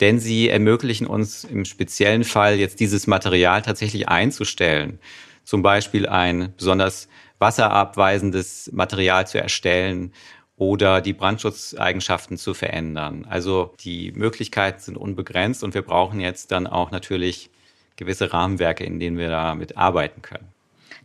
denn 0.00 0.18
sie 0.18 0.48
ermöglichen 0.48 1.06
uns 1.06 1.44
im 1.44 1.66
speziellen 1.66 2.24
Fall 2.24 2.56
jetzt 2.56 2.80
dieses 2.80 3.06
Material 3.06 3.60
tatsächlich 3.60 4.08
einzustellen. 4.08 4.98
Zum 5.44 5.62
Beispiel 5.62 6.08
ein 6.08 6.54
besonders 6.56 7.06
wasserabweisendes 7.38 8.70
Material 8.72 9.26
zu 9.26 9.38
erstellen 9.38 10.14
oder 10.56 11.02
die 11.02 11.12
Brandschutzeigenschaften 11.12 12.38
zu 12.38 12.54
verändern. 12.54 13.26
Also 13.28 13.74
die 13.80 14.12
Möglichkeiten 14.12 14.80
sind 14.80 14.96
unbegrenzt 14.96 15.62
und 15.62 15.74
wir 15.74 15.82
brauchen 15.82 16.20
jetzt 16.20 16.50
dann 16.50 16.66
auch 16.66 16.90
natürlich 16.92 17.50
gewisse 17.96 18.32
Rahmenwerke, 18.32 18.84
in 18.84 19.00
denen 19.00 19.18
wir 19.18 19.28
damit 19.28 19.76
arbeiten 19.76 20.22
können. 20.22 20.49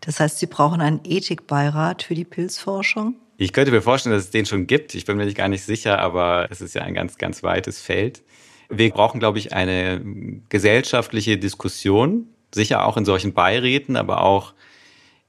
Das 0.05 0.19
heißt, 0.19 0.39
Sie 0.39 0.45
brauchen 0.45 0.81
einen 0.81 1.01
Ethikbeirat 1.03 2.03
für 2.03 2.13
die 2.13 2.25
Pilzforschung? 2.25 3.15
Ich 3.37 3.51
könnte 3.51 3.71
mir 3.71 3.81
vorstellen, 3.81 4.15
dass 4.15 4.25
es 4.25 4.31
den 4.31 4.45
schon 4.45 4.67
gibt. 4.67 4.95
Ich 4.95 5.05
bin 5.05 5.17
mir 5.17 5.25
nicht 5.25 5.37
gar 5.37 5.49
nicht 5.49 5.63
sicher, 5.63 5.99
aber 5.99 6.47
es 6.51 6.61
ist 6.61 6.75
ja 6.75 6.83
ein 6.83 6.93
ganz, 6.93 7.17
ganz 7.17 7.43
weites 7.43 7.81
Feld. 7.81 8.21
Wir 8.69 8.89
brauchen, 8.91 9.19
glaube 9.19 9.39
ich, 9.39 9.53
eine 9.53 10.01
gesellschaftliche 10.49 11.37
Diskussion, 11.37 12.27
sicher 12.53 12.85
auch 12.85 12.97
in 12.97 13.05
solchen 13.05 13.33
Beiräten, 13.33 13.97
aber 13.97 14.21
auch 14.21 14.53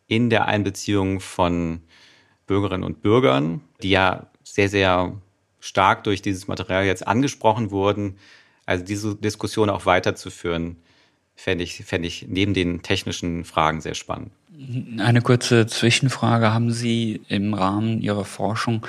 in 0.06 0.30
der 0.30 0.46
Einbeziehung 0.46 1.20
von 1.20 1.80
Bürgerinnen 2.46 2.84
und 2.84 3.02
Bürgern, 3.02 3.62
die 3.82 3.90
ja 3.90 4.26
sehr, 4.44 4.68
sehr 4.68 5.20
stark 5.58 6.04
durch 6.04 6.22
dieses 6.22 6.46
Material 6.46 6.84
jetzt 6.84 7.06
angesprochen 7.06 7.70
wurden. 7.70 8.18
Also 8.66 8.84
diese 8.84 9.16
Diskussion 9.16 9.68
auch 9.68 9.84
weiterzuführen, 9.84 10.76
fände 11.34 11.64
ich, 11.64 11.84
fände 11.84 12.06
ich 12.06 12.26
neben 12.28 12.54
den 12.54 12.82
technischen 12.82 13.44
Fragen 13.44 13.80
sehr 13.80 13.94
spannend. 13.94 14.32
Eine 14.98 15.20
kurze 15.20 15.66
Zwischenfrage. 15.66 16.54
Haben 16.54 16.70
Sie 16.70 17.20
im 17.28 17.52
Rahmen 17.52 18.00
Ihrer 18.00 18.24
Forschung 18.24 18.86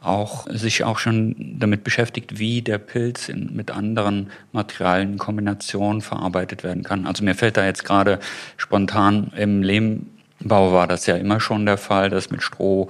auch 0.00 0.46
sich 0.48 0.84
auch 0.84 0.98
schon 0.98 1.56
damit 1.58 1.84
beschäftigt, 1.84 2.38
wie 2.38 2.62
der 2.62 2.78
Pilz 2.78 3.28
in, 3.28 3.54
mit 3.54 3.70
anderen 3.70 4.30
Materialien 4.52 5.12
in 5.12 5.18
Kombination 5.18 6.00
verarbeitet 6.00 6.64
werden 6.64 6.84
kann? 6.84 7.06
Also 7.06 7.22
mir 7.22 7.34
fällt 7.34 7.58
da 7.58 7.66
jetzt 7.66 7.84
gerade 7.84 8.18
spontan 8.56 9.30
im 9.36 9.62
Lehmbau 9.62 10.72
war 10.72 10.86
das 10.86 11.04
ja 11.04 11.16
immer 11.16 11.38
schon 11.38 11.66
der 11.66 11.76
Fall, 11.76 12.08
dass 12.08 12.30
mit 12.30 12.42
Stroh 12.42 12.88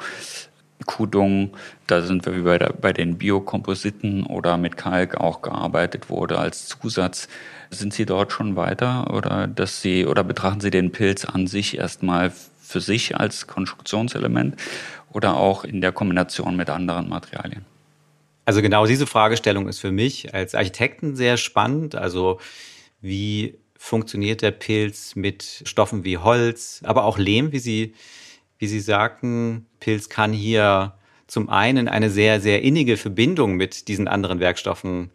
Kudung, 0.87 1.51
da 1.87 2.03
sind 2.03 2.25
wir 2.27 2.37
wie 2.37 2.43
bei, 2.43 2.59
der, 2.59 2.73
bei 2.73 2.93
den 2.93 3.19
Biokompositen 3.19 4.25
oder 4.25 4.57
mit 4.57 4.77
Kalk 4.77 5.17
auch 5.17 5.43
gearbeitet 5.43 6.11
wurde 6.11 6.39
als 6.39 6.69
Zusatz. 6.69 7.29
Sind 7.71 7.95
Sie 7.95 8.05
dort 8.05 8.33
schon 8.33 8.57
weiter 8.57 9.15
oder 9.15 9.47
dass 9.47 9.81
Sie 9.81 10.05
oder 10.05 10.25
betrachten 10.25 10.61
Sie 10.61 10.71
den 10.71 10.91
Pilz 10.91 11.25
an 11.25 11.47
sich 11.47 11.79
erstmal 11.79 12.33
für 12.61 12.81
sich 12.81 13.17
als 13.17 13.47
Konstruktionselement 13.47 14.57
oder 15.13 15.37
auch 15.37 15.65
in 15.65 15.81
der 15.81 15.93
Kombination 15.93 16.57
mit 16.57 16.69
anderen 16.69 17.09
Materialien? 17.09 17.65
Also 18.45 18.63
genau 18.63 18.87
diese 18.87 19.07
Fragestellung 19.07 19.69
ist 19.69 19.79
für 19.79 19.93
mich 19.93 20.35
als 20.35 20.55
Architekten 20.55 21.15
sehr 21.15 21.37
spannend. 21.37 21.95
Also 21.95 22.41
wie 23.01 23.59
funktioniert 23.77 24.43
der 24.43 24.51
Pilz 24.51 25.15
mit 25.15 25.63
Stoffen 25.65 26.05
wie 26.05 26.19
Holz, 26.19 26.83
aber 26.85 27.05
auch 27.05 27.17
Lehm, 27.17 27.53
wie 27.53 27.61
Sie, 27.61 27.95
wie 28.59 28.67
Sie 28.67 28.81
sagten. 28.81 29.67
Pilz 29.79 30.09
kann 30.09 30.33
hier 30.33 30.95
zum 31.27 31.49
einen 31.49 31.89
eine 31.89 32.11
sehr, 32.11 32.41
sehr 32.41 32.63
innige 32.63 32.97
Verbindung 32.97 33.55
mit 33.55 33.89
diesen 33.89 34.09
anderen 34.09 34.41
Werkstoffen 34.41 35.11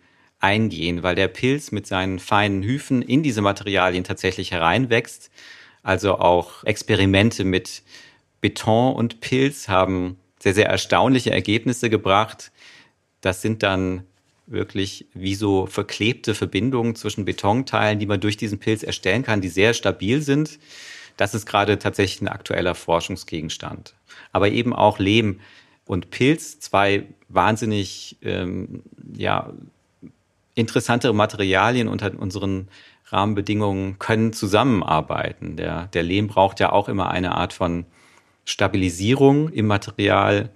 eingehen, 0.46 1.02
weil 1.02 1.16
der 1.16 1.28
Pilz 1.28 1.72
mit 1.72 1.88
seinen 1.88 2.20
feinen 2.20 2.62
Hyphen 2.62 3.02
in 3.02 3.24
diese 3.24 3.42
Materialien 3.42 4.04
tatsächlich 4.04 4.52
hereinwächst. 4.52 5.32
Also 5.82 6.20
auch 6.20 6.64
Experimente 6.64 7.44
mit 7.44 7.82
Beton 8.42 8.96
und 8.96 9.22
Pilz 9.22 9.68
haben 9.68 10.18
sehr, 10.40 10.54
sehr 10.54 10.68
erstaunliche 10.68 11.32
Ergebnisse 11.32 11.90
gebracht. 11.90 12.52
Das 13.22 13.42
sind 13.42 13.64
dann 13.64 14.04
wirklich 14.46 15.08
wie 15.16 15.34
so 15.34 15.66
verklebte 15.66 16.36
Verbindungen 16.36 16.96
zwischen 16.96 17.26
Betonteilen, 17.26 17.98
die 17.98 18.06
man 18.06 18.20
durch 18.20 18.38
diesen 18.38 18.60
Pilz 18.60 18.84
erstellen 18.84 19.24
kann, 19.24 19.42
die 19.42 19.50
sehr 19.50 19.74
stabil 19.74 20.22
sind. 20.22 20.60
Das 21.18 21.34
ist 21.34 21.48
gerade 21.48 21.80
tatsächlich 21.80 22.22
ein 22.22 22.28
aktueller 22.28 22.76
Forschungsgegenstand. 22.76 23.96
Aber 24.32 24.50
eben 24.50 24.74
auch 24.74 25.00
Lehm 25.00 25.40
und 25.86 26.12
Pilz, 26.12 26.60
zwei 26.60 27.06
wahnsinnig 27.30 28.18
ähm, 28.22 28.84
ja, 29.16 29.52
interessantere 30.56 31.14
Materialien 31.14 31.88
unter 31.88 32.12
unseren 32.18 32.70
Rahmenbedingungen 33.08 34.00
können 34.00 34.34
zusammenarbeiten. 34.34 35.58
Der, 35.58 35.88
der 35.88 36.04
Lehm 36.04 36.28
braucht 36.28 36.60
ja 36.60 36.72
auch 36.72 36.90
immer 36.90 37.12
eine 37.12 37.36
Art 37.36 37.54
von 37.54 37.86
Stabilisierung 38.46 39.50
im 39.50 39.68
Material 39.68 40.50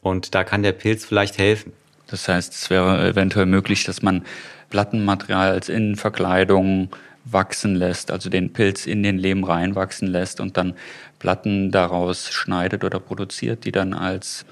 und 0.00 0.34
da 0.34 0.44
kann 0.44 0.62
der 0.62 0.72
Pilz 0.72 1.04
vielleicht 1.04 1.38
helfen. 1.38 1.72
Das 2.06 2.28
heißt, 2.28 2.52
es 2.52 2.70
wäre 2.70 3.06
eventuell 3.08 3.46
möglich, 3.46 3.84
dass 3.84 4.02
man 4.02 4.24
Plattenmaterial 4.70 5.50
als 5.50 5.68
Innenverkleidung 5.68 6.90
wachsen 7.24 7.74
lässt, 7.74 8.10
also 8.10 8.30
den 8.30 8.52
Pilz 8.52 8.86
in 8.86 9.02
den 9.02 9.18
Lehm 9.18 9.44
reinwachsen 9.44 10.08
lässt 10.08 10.40
und 10.40 10.56
dann 10.56 10.74
Platten 11.18 11.70
daraus 11.70 12.30
schneidet 12.30 12.84
oder 12.84 13.00
produziert, 13.00 13.64
die 13.64 13.72
dann 13.72 13.92
als 13.92 14.46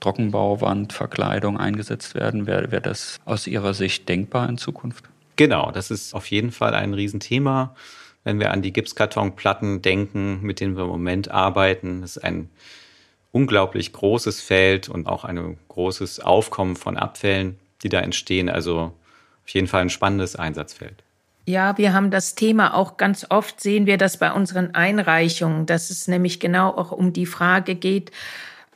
Trockenbauwandverkleidung 0.00 1.58
eingesetzt 1.58 2.14
werden. 2.14 2.46
Wäre, 2.46 2.70
wäre 2.70 2.82
das 2.82 3.18
aus 3.24 3.46
Ihrer 3.46 3.74
Sicht 3.74 4.08
denkbar 4.08 4.48
in 4.48 4.58
Zukunft? 4.58 5.04
Genau, 5.36 5.70
das 5.70 5.90
ist 5.90 6.14
auf 6.14 6.30
jeden 6.30 6.50
Fall 6.50 6.74
ein 6.74 6.94
Riesenthema. 6.94 7.74
Wenn 8.24 8.40
wir 8.40 8.50
an 8.50 8.62
die 8.62 8.72
Gipskartonplatten 8.72 9.82
denken, 9.82 10.40
mit 10.42 10.60
denen 10.60 10.76
wir 10.76 10.84
im 10.84 10.90
Moment 10.90 11.30
arbeiten, 11.30 12.00
das 12.00 12.16
ist 12.16 12.24
ein 12.24 12.50
unglaublich 13.32 13.92
großes 13.92 14.40
Feld 14.40 14.88
und 14.88 15.06
auch 15.06 15.24
ein 15.24 15.58
großes 15.68 16.20
Aufkommen 16.20 16.74
von 16.74 16.96
Abfällen, 16.96 17.58
die 17.82 17.88
da 17.88 18.00
entstehen. 18.00 18.48
Also 18.48 18.94
auf 19.44 19.50
jeden 19.50 19.66
Fall 19.66 19.82
ein 19.82 19.90
spannendes 19.90 20.36
Einsatzfeld. 20.36 21.04
Ja, 21.44 21.78
wir 21.78 21.92
haben 21.92 22.10
das 22.10 22.34
Thema 22.34 22.74
auch 22.74 22.96
ganz 22.96 23.26
oft, 23.30 23.60
sehen 23.60 23.86
wir 23.86 23.98
das 23.98 24.16
bei 24.16 24.32
unseren 24.32 24.74
Einreichungen, 24.74 25.66
dass 25.66 25.90
es 25.90 26.08
nämlich 26.08 26.40
genau 26.40 26.70
auch 26.70 26.90
um 26.90 27.12
die 27.12 27.26
Frage 27.26 27.76
geht, 27.76 28.10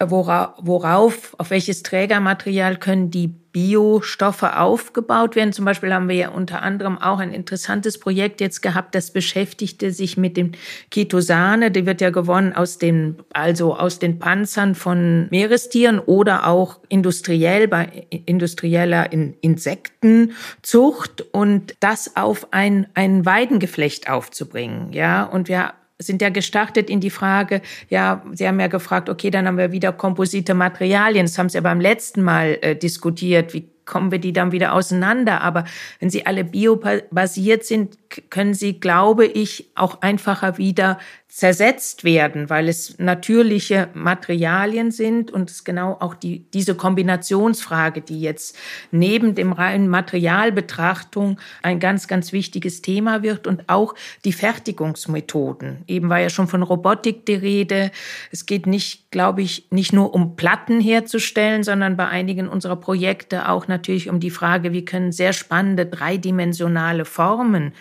worauf, 0.00 1.34
auf 1.38 1.50
welches 1.50 1.82
Trägermaterial 1.82 2.76
können 2.76 3.10
die 3.10 3.34
Biostoffe 3.52 4.58
aufgebaut 4.58 5.34
werden. 5.34 5.52
Zum 5.52 5.64
Beispiel 5.64 5.92
haben 5.92 6.08
wir 6.08 6.14
ja 6.14 6.28
unter 6.28 6.62
anderem 6.62 6.98
auch 6.98 7.18
ein 7.18 7.32
interessantes 7.32 7.98
Projekt 7.98 8.40
jetzt 8.40 8.62
gehabt, 8.62 8.94
das 8.94 9.12
beschäftigte 9.12 9.90
sich 9.90 10.16
mit 10.16 10.36
dem 10.36 10.52
Ketosane. 10.90 11.72
Die 11.72 11.84
wird 11.84 12.00
ja 12.00 12.10
gewonnen 12.10 12.52
aus 12.52 12.78
den, 12.78 13.16
also 13.32 13.76
aus 13.76 13.98
den 13.98 14.20
Panzern 14.20 14.76
von 14.76 15.26
Meerestieren 15.30 15.98
oder 15.98 16.46
auch 16.46 16.78
industriell 16.88 17.66
bei 17.66 18.06
industrieller 18.26 19.12
Insektenzucht 19.12 21.24
und 21.32 21.74
das 21.80 22.16
auf 22.16 22.52
ein, 22.52 22.86
ein 22.94 23.26
Weidengeflecht 23.26 24.08
aufzubringen. 24.08 24.92
Ja, 24.92 25.24
und 25.24 25.48
wir 25.48 25.72
sind 26.00 26.22
ja 26.22 26.30
gestartet 26.30 26.90
in 26.90 27.00
die 27.00 27.10
Frage, 27.10 27.62
ja, 27.88 28.22
Sie 28.32 28.46
haben 28.46 28.58
ja 28.58 28.66
gefragt, 28.66 29.08
okay, 29.08 29.30
dann 29.30 29.46
haben 29.46 29.58
wir 29.58 29.72
wieder 29.72 29.92
komposite 29.92 30.54
Materialien. 30.54 31.26
Das 31.26 31.38
haben 31.38 31.48
Sie 31.48 31.58
ja 31.58 31.62
beim 31.62 31.80
letzten 31.80 32.22
Mal 32.22 32.58
äh, 32.62 32.74
diskutiert. 32.74 33.54
Wie 33.54 33.68
kommen 33.90 34.10
wir 34.10 34.18
die 34.18 34.32
dann 34.32 34.52
wieder 34.52 34.72
auseinander? 34.72 35.42
Aber 35.42 35.64
wenn 35.98 36.08
sie 36.08 36.24
alle 36.24 36.44
biobasiert 36.44 37.64
sind, 37.64 37.98
können 38.30 38.54
sie, 38.54 38.80
glaube 38.80 39.26
ich, 39.26 39.70
auch 39.74 40.00
einfacher 40.00 40.56
wieder 40.56 40.98
zersetzt 41.30 42.02
werden, 42.02 42.50
weil 42.50 42.68
es 42.68 42.98
natürliche 42.98 43.88
Materialien 43.94 44.90
sind 44.90 45.30
und 45.30 45.48
es 45.48 45.62
genau 45.62 45.96
auch 46.00 46.14
die, 46.14 46.44
diese 46.52 46.74
Kombinationsfrage, 46.74 48.00
die 48.00 48.20
jetzt 48.20 48.58
neben 48.90 49.36
dem 49.36 49.52
reinen 49.52 49.88
Materialbetrachtung 49.88 51.38
ein 51.62 51.78
ganz, 51.78 52.08
ganz 52.08 52.32
wichtiges 52.32 52.82
Thema 52.82 53.22
wird 53.22 53.46
und 53.46 53.68
auch 53.68 53.94
die 54.24 54.32
Fertigungsmethoden. 54.32 55.84
Eben 55.86 56.08
war 56.08 56.18
ja 56.18 56.30
schon 56.30 56.48
von 56.48 56.64
Robotik 56.64 57.24
die 57.26 57.34
Rede. 57.34 57.92
Es 58.32 58.44
geht 58.44 58.66
nicht, 58.66 59.12
glaube 59.12 59.42
ich, 59.42 59.68
nicht 59.70 59.92
nur 59.92 60.12
um 60.12 60.34
Platten 60.34 60.80
herzustellen, 60.80 61.62
sondern 61.62 61.96
bei 61.96 62.08
einigen 62.08 62.48
unserer 62.48 62.76
Projekte 62.76 63.48
auch 63.48 63.68
natürlich 63.68 63.79
um 64.08 64.20
die 64.20 64.30
Frage, 64.30 64.72
wie 64.72 64.84
können 64.84 65.12
sehr 65.12 65.32
spannende 65.32 65.86
dreidimensionale 65.86 67.04
Formen 67.04 67.72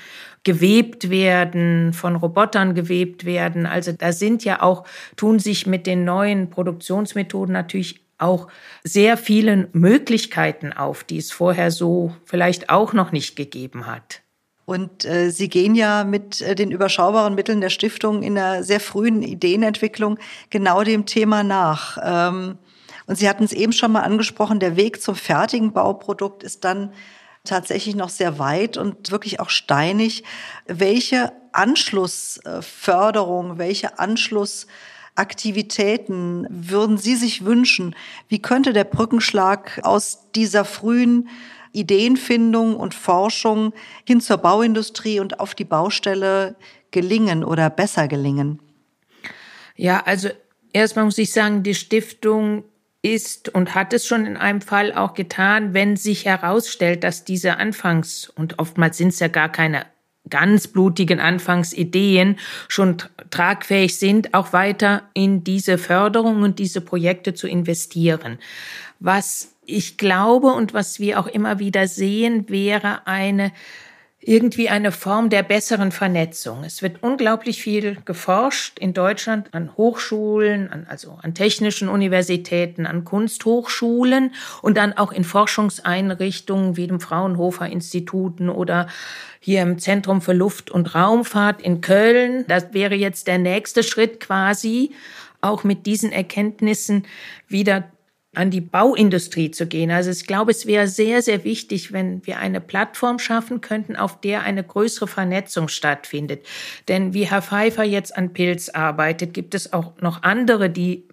gewebt 0.44 1.10
werden, 1.10 1.94
von 1.94 2.16
Robotern 2.16 2.74
gewebt 2.74 3.26
werden. 3.26 3.66
Also 3.66 3.92
da 3.92 4.12
sind 4.12 4.46
ja 4.46 4.62
auch, 4.62 4.86
tun 5.16 5.40
sich 5.40 5.68
mit 5.68 5.86
den 5.86 6.06
neuen 6.06 6.50
Produktionsmethoden 6.50 7.54
natürlich 7.54 8.02
auch 8.18 8.48
sehr 8.84 9.18
vielen 9.18 9.68
Möglichkeiten 9.74 10.74
auf, 10.74 11.04
die 11.04 11.18
es 11.18 11.32
vorher 11.32 11.72
so 11.72 12.14
vielleicht 12.26 12.70
auch 12.70 12.94
noch 12.94 13.12
nicht 13.12 13.36
gegeben 13.36 13.88
hat. 13.88 14.22
Und 14.66 15.04
äh, 15.04 15.32
Sie 15.32 15.50
gehen 15.50 15.74
ja 15.74 16.04
mit 16.04 16.42
äh, 16.42 16.54
den 16.54 16.70
überschaubaren 16.70 17.34
Mitteln 17.34 17.60
der 17.60 17.72
Stiftung 17.72 18.22
in 18.22 18.38
einer 18.38 18.64
sehr 18.64 18.80
frühen 18.80 19.24
Ideenentwicklung 19.24 20.20
genau 20.52 20.84
dem 20.84 21.08
Thema 21.08 21.42
nach. 21.42 21.98
Ähm, 22.04 22.60
und 23.10 23.16
Sie 23.16 23.28
hatten 23.28 23.44
es 23.44 23.52
eben 23.54 23.74
schon 23.74 23.92
mal 23.92 24.04
angesprochen, 24.04 24.60
der 24.60 24.76
Weg 24.76 25.02
zum 25.02 25.16
fertigen 25.16 25.74
Bauprodukt 25.74 26.44
ist 26.44 26.64
dann 26.64 26.94
tatsächlich 27.44 27.96
noch 27.96 28.10
sehr 28.10 28.38
weit 28.38 28.78
und 28.78 29.10
wirklich 29.10 29.40
auch 29.40 29.50
steinig. 29.50 30.24
Welche 30.68 31.32
Anschlussförderung, 31.52 33.58
welche 33.58 33.98
Anschlussaktivitäten 33.98 36.46
würden 36.52 37.00
Sie 37.00 37.16
sich 37.16 37.46
wünschen? 37.46 37.96
Wie 38.28 38.44
könnte 38.44 38.74
der 38.74 38.84
Brückenschlag 38.84 39.80
aus 39.82 40.30
dieser 40.36 40.64
frühen 40.64 41.30
Ideenfindung 41.72 42.76
und 42.76 42.94
Forschung 42.94 43.74
hin 44.06 44.22
zur 44.22 44.38
Bauindustrie 44.38 45.20
und 45.20 45.40
auf 45.40 45.56
die 45.56 45.66
Baustelle 45.66 46.56
gelingen 46.92 47.44
oder 47.44 47.72
besser 47.72 48.08
gelingen? 48.08 48.60
Ja, 49.76 50.04
also 50.06 50.30
erstmal 50.74 51.06
muss 51.06 51.18
ich 51.18 51.34
sagen, 51.34 51.64
die 51.64 51.74
Stiftung 51.74 52.66
ist 53.02 53.50
und 53.50 53.76
hat 53.76 53.94
es 53.94 54.06
schon 54.06 54.26
in 54.26 54.38
einem 54.38 54.62
Fall 54.62 54.94
auch 54.94 55.14
getan, 55.14 55.74
wenn 55.74 55.96
sich 55.96 56.26
herausstellt, 56.26 57.04
dass 57.04 57.24
diese 57.24 57.58
Anfangs- 57.58 58.30
und 58.30 58.60
oftmals 58.60 58.98
sind 58.98 59.10
es 59.10 59.20
ja 59.20 59.30
gar 59.30 59.50
keine 59.50 59.86
ganz 60.30 60.68
blutigen 60.68 61.20
Anfangsideen 61.20 62.38
schon 62.68 62.98
tragfähig 63.32 63.98
sind, 63.98 64.34
auch 64.34 64.54
weiter 64.54 65.04
in 65.14 65.44
diese 65.44 65.78
Förderung 65.78 66.44
und 66.44 66.60
diese 66.60 66.82
Projekte 66.82 67.34
zu 67.34 67.48
investieren. 67.48 68.38
Was 69.00 69.56
ich 69.66 69.98
glaube 69.98 70.48
und 70.48 70.74
was 70.74 71.00
wir 71.00 71.20
auch 71.20 71.28
immer 71.28 71.60
wieder 71.60 71.88
sehen, 71.88 72.50
wäre 72.50 73.08
eine 73.08 73.52
irgendwie 74.22 74.68
eine 74.68 74.92
Form 74.92 75.30
der 75.30 75.44
besseren 75.44 75.94
Vernetzung. 75.94 76.66
Es 76.66 76.82
wird 76.82 77.02
unglaublich 77.02 77.62
viel 77.62 77.98
geforscht 78.04 78.78
in 78.78 78.94
Deutschland 78.94 79.54
an 79.54 79.76
Hochschulen, 79.78 80.70
an, 80.70 80.86
also 80.90 81.18
an 81.22 81.34
technischen 81.34 81.88
Universitäten, 81.88 82.86
an 82.86 83.06
Kunsthochschulen 83.06 84.34
und 84.62 84.76
dann 84.76 84.92
auch 84.94 85.14
in 85.14 85.24
Forschungseinrichtungen 85.24 86.76
wie 86.76 86.88
dem 86.88 87.00
Fraunhofer 87.00 87.68
Instituten 87.68 88.50
oder 88.50 88.88
hier 89.40 89.62
im 89.62 89.80
Zentrum 89.80 90.22
für 90.22 90.34
Luft- 90.34 90.70
und 90.70 90.94
Raumfahrt 90.94 91.62
in 91.62 91.80
Köln. 91.80 92.44
Das 92.50 92.74
wäre 92.74 92.96
jetzt 92.96 93.28
der 93.28 93.38
nächste 93.38 93.84
Schritt 93.84 94.20
quasi, 94.20 94.92
auch 95.40 95.64
mit 95.64 95.86
diesen 95.86 96.12
Erkenntnissen 96.12 97.06
wieder 97.48 97.90
an 98.40 98.52
die 98.52 98.62
Bauindustrie 98.62 99.52
zu 99.52 99.68
gehen. 99.68 99.92
Also 99.92 100.12
ich 100.12 100.26
glaube, 100.26 100.52
es 100.52 100.66
wäre 100.66 100.88
sehr, 100.88 101.22
sehr 101.22 101.44
wichtig, 101.44 101.92
wenn 101.92 102.26
wir 102.26 102.40
eine 102.40 102.62
Plattform 102.62 103.20
schaffen 103.20 103.60
könnten, 103.60 103.98
auf 103.98 104.22
der 104.22 104.44
eine 104.44 104.64
größere 104.64 105.08
Vernetzung 105.08 105.68
stattfindet. 105.68 106.46
Denn 106.88 107.14
wie 107.14 107.30
Herr 107.30 107.42
Pfeiffer 107.42 107.84
jetzt 107.84 108.16
an 108.16 108.32
Pilz 108.32 108.70
arbeitet, 108.70 109.34
gibt 109.34 109.56
es 109.56 109.74
auch 109.74 109.92
noch 110.00 110.24
andere, 110.24 110.70
die 110.70 111.04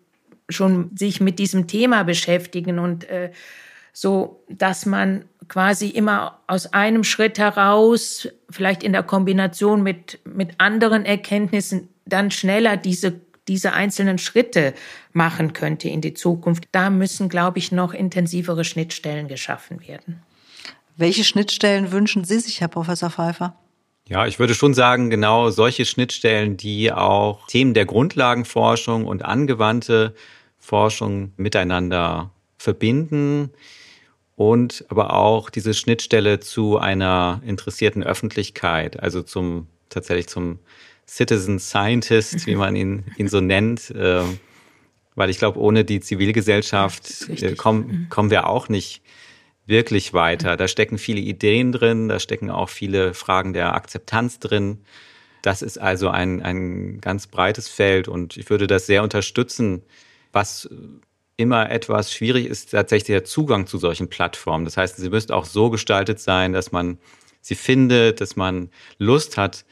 schon 0.48 0.96
sich 0.96 1.20
mit 1.20 1.40
diesem 1.40 1.66
Thema 1.66 2.04
beschäftigen 2.04 2.78
und 2.78 3.10
äh, 3.10 3.32
so, 3.92 4.44
dass 4.48 4.86
man 4.86 5.24
quasi 5.48 5.88
immer 5.88 6.38
aus 6.46 6.72
einem 6.72 7.02
Schritt 7.02 7.40
heraus, 7.40 8.28
vielleicht 8.50 8.84
in 8.84 8.92
der 8.92 9.02
Kombination 9.02 9.82
mit, 9.82 10.20
mit 10.24 10.50
anderen 10.58 11.04
Erkenntnissen, 11.04 11.88
dann 12.04 12.30
schneller 12.30 12.76
diese 12.76 13.10
diese 13.48 13.72
einzelnen 13.72 14.18
Schritte 14.18 14.74
machen 15.12 15.52
könnte 15.52 15.88
in 15.88 16.00
die 16.00 16.14
Zukunft. 16.14 16.64
Da 16.72 16.90
müssen, 16.90 17.28
glaube 17.28 17.59
ich, 17.59 17.72
noch 17.72 17.94
intensivere 17.94 18.64
Schnittstellen 18.64 19.28
geschaffen 19.28 19.87
werden. 19.87 20.22
Welche 20.96 21.24
Schnittstellen 21.24 21.92
wünschen 21.92 22.24
Sie 22.24 22.40
sich, 22.40 22.61
Herr 22.61 22.68
Professor 22.68 23.11
Pfeiffer? 23.11 23.54
Ja, 24.09 24.26
ich 24.26 24.38
würde 24.38 24.54
schon 24.54 24.72
sagen, 24.72 25.11
genau 25.11 25.50
solche 25.50 25.85
Schnittstellen, 25.85 26.56
die 26.56 26.92
auch 26.92 27.46
Themen 27.48 27.74
der 27.74 27.87
Grundlagenforschung 27.87 29.04
und 29.04 29.24
angewandte 29.24 30.14
Forschung 30.59 31.32
miteinander 31.37 32.30
verbinden 32.56 33.50
und 34.37 34.85
aber 34.88 35.14
auch 35.14 35.50
diese 35.50 35.74
Schnittstelle 35.74 36.40
zu 36.40 36.78
einer 36.78 37.42
interessierten 37.44 38.04
Öffentlichkeit, 38.04 39.00
also 39.00 39.22
zum 39.22 39.66
tatsächlich 39.88 40.28
zum 40.28 40.61
Citizen 41.08 41.58
Scientist, 41.58 42.46
wie 42.46 42.56
man 42.56 42.76
ihn, 42.76 43.04
ihn 43.16 43.28
so 43.28 43.40
nennt, 43.40 43.90
äh, 43.90 44.22
weil 45.14 45.30
ich 45.30 45.38
glaube, 45.38 45.58
ohne 45.58 45.84
die 45.84 46.00
Zivilgesellschaft 46.00 47.28
äh, 47.30 47.54
kommen, 47.54 47.86
mhm. 47.86 48.08
kommen 48.08 48.30
wir 48.30 48.48
auch 48.48 48.68
nicht 48.68 49.02
wirklich 49.66 50.12
weiter. 50.12 50.56
Da 50.56 50.68
stecken 50.68 50.98
viele 50.98 51.20
Ideen 51.20 51.72
drin, 51.72 52.08
da 52.08 52.20
stecken 52.20 52.50
auch 52.50 52.68
viele 52.68 53.14
Fragen 53.14 53.52
der 53.52 53.74
Akzeptanz 53.74 54.38
drin. 54.38 54.78
Das 55.42 55.62
ist 55.62 55.78
also 55.78 56.08
ein, 56.08 56.42
ein 56.42 57.00
ganz 57.00 57.26
breites 57.26 57.68
Feld 57.68 58.08
und 58.08 58.36
ich 58.36 58.48
würde 58.50 58.66
das 58.66 58.86
sehr 58.86 59.02
unterstützen. 59.02 59.82
Was 60.32 60.68
immer 61.36 61.70
etwas 61.70 62.12
schwierig 62.12 62.46
ist, 62.46 62.70
tatsächlich 62.70 63.06
der 63.08 63.24
Zugang 63.24 63.66
zu 63.66 63.78
solchen 63.78 64.08
Plattformen. 64.08 64.64
Das 64.64 64.76
heißt, 64.76 64.96
sie 64.96 65.10
müsste 65.10 65.34
auch 65.34 65.44
so 65.44 65.70
gestaltet 65.70 66.18
sein, 66.20 66.52
dass 66.52 66.72
man 66.72 66.98
sie 67.40 67.54
findet, 67.54 68.20
dass 68.20 68.36
man 68.36 68.70
Lust 68.98 69.36
hat, 69.36 69.64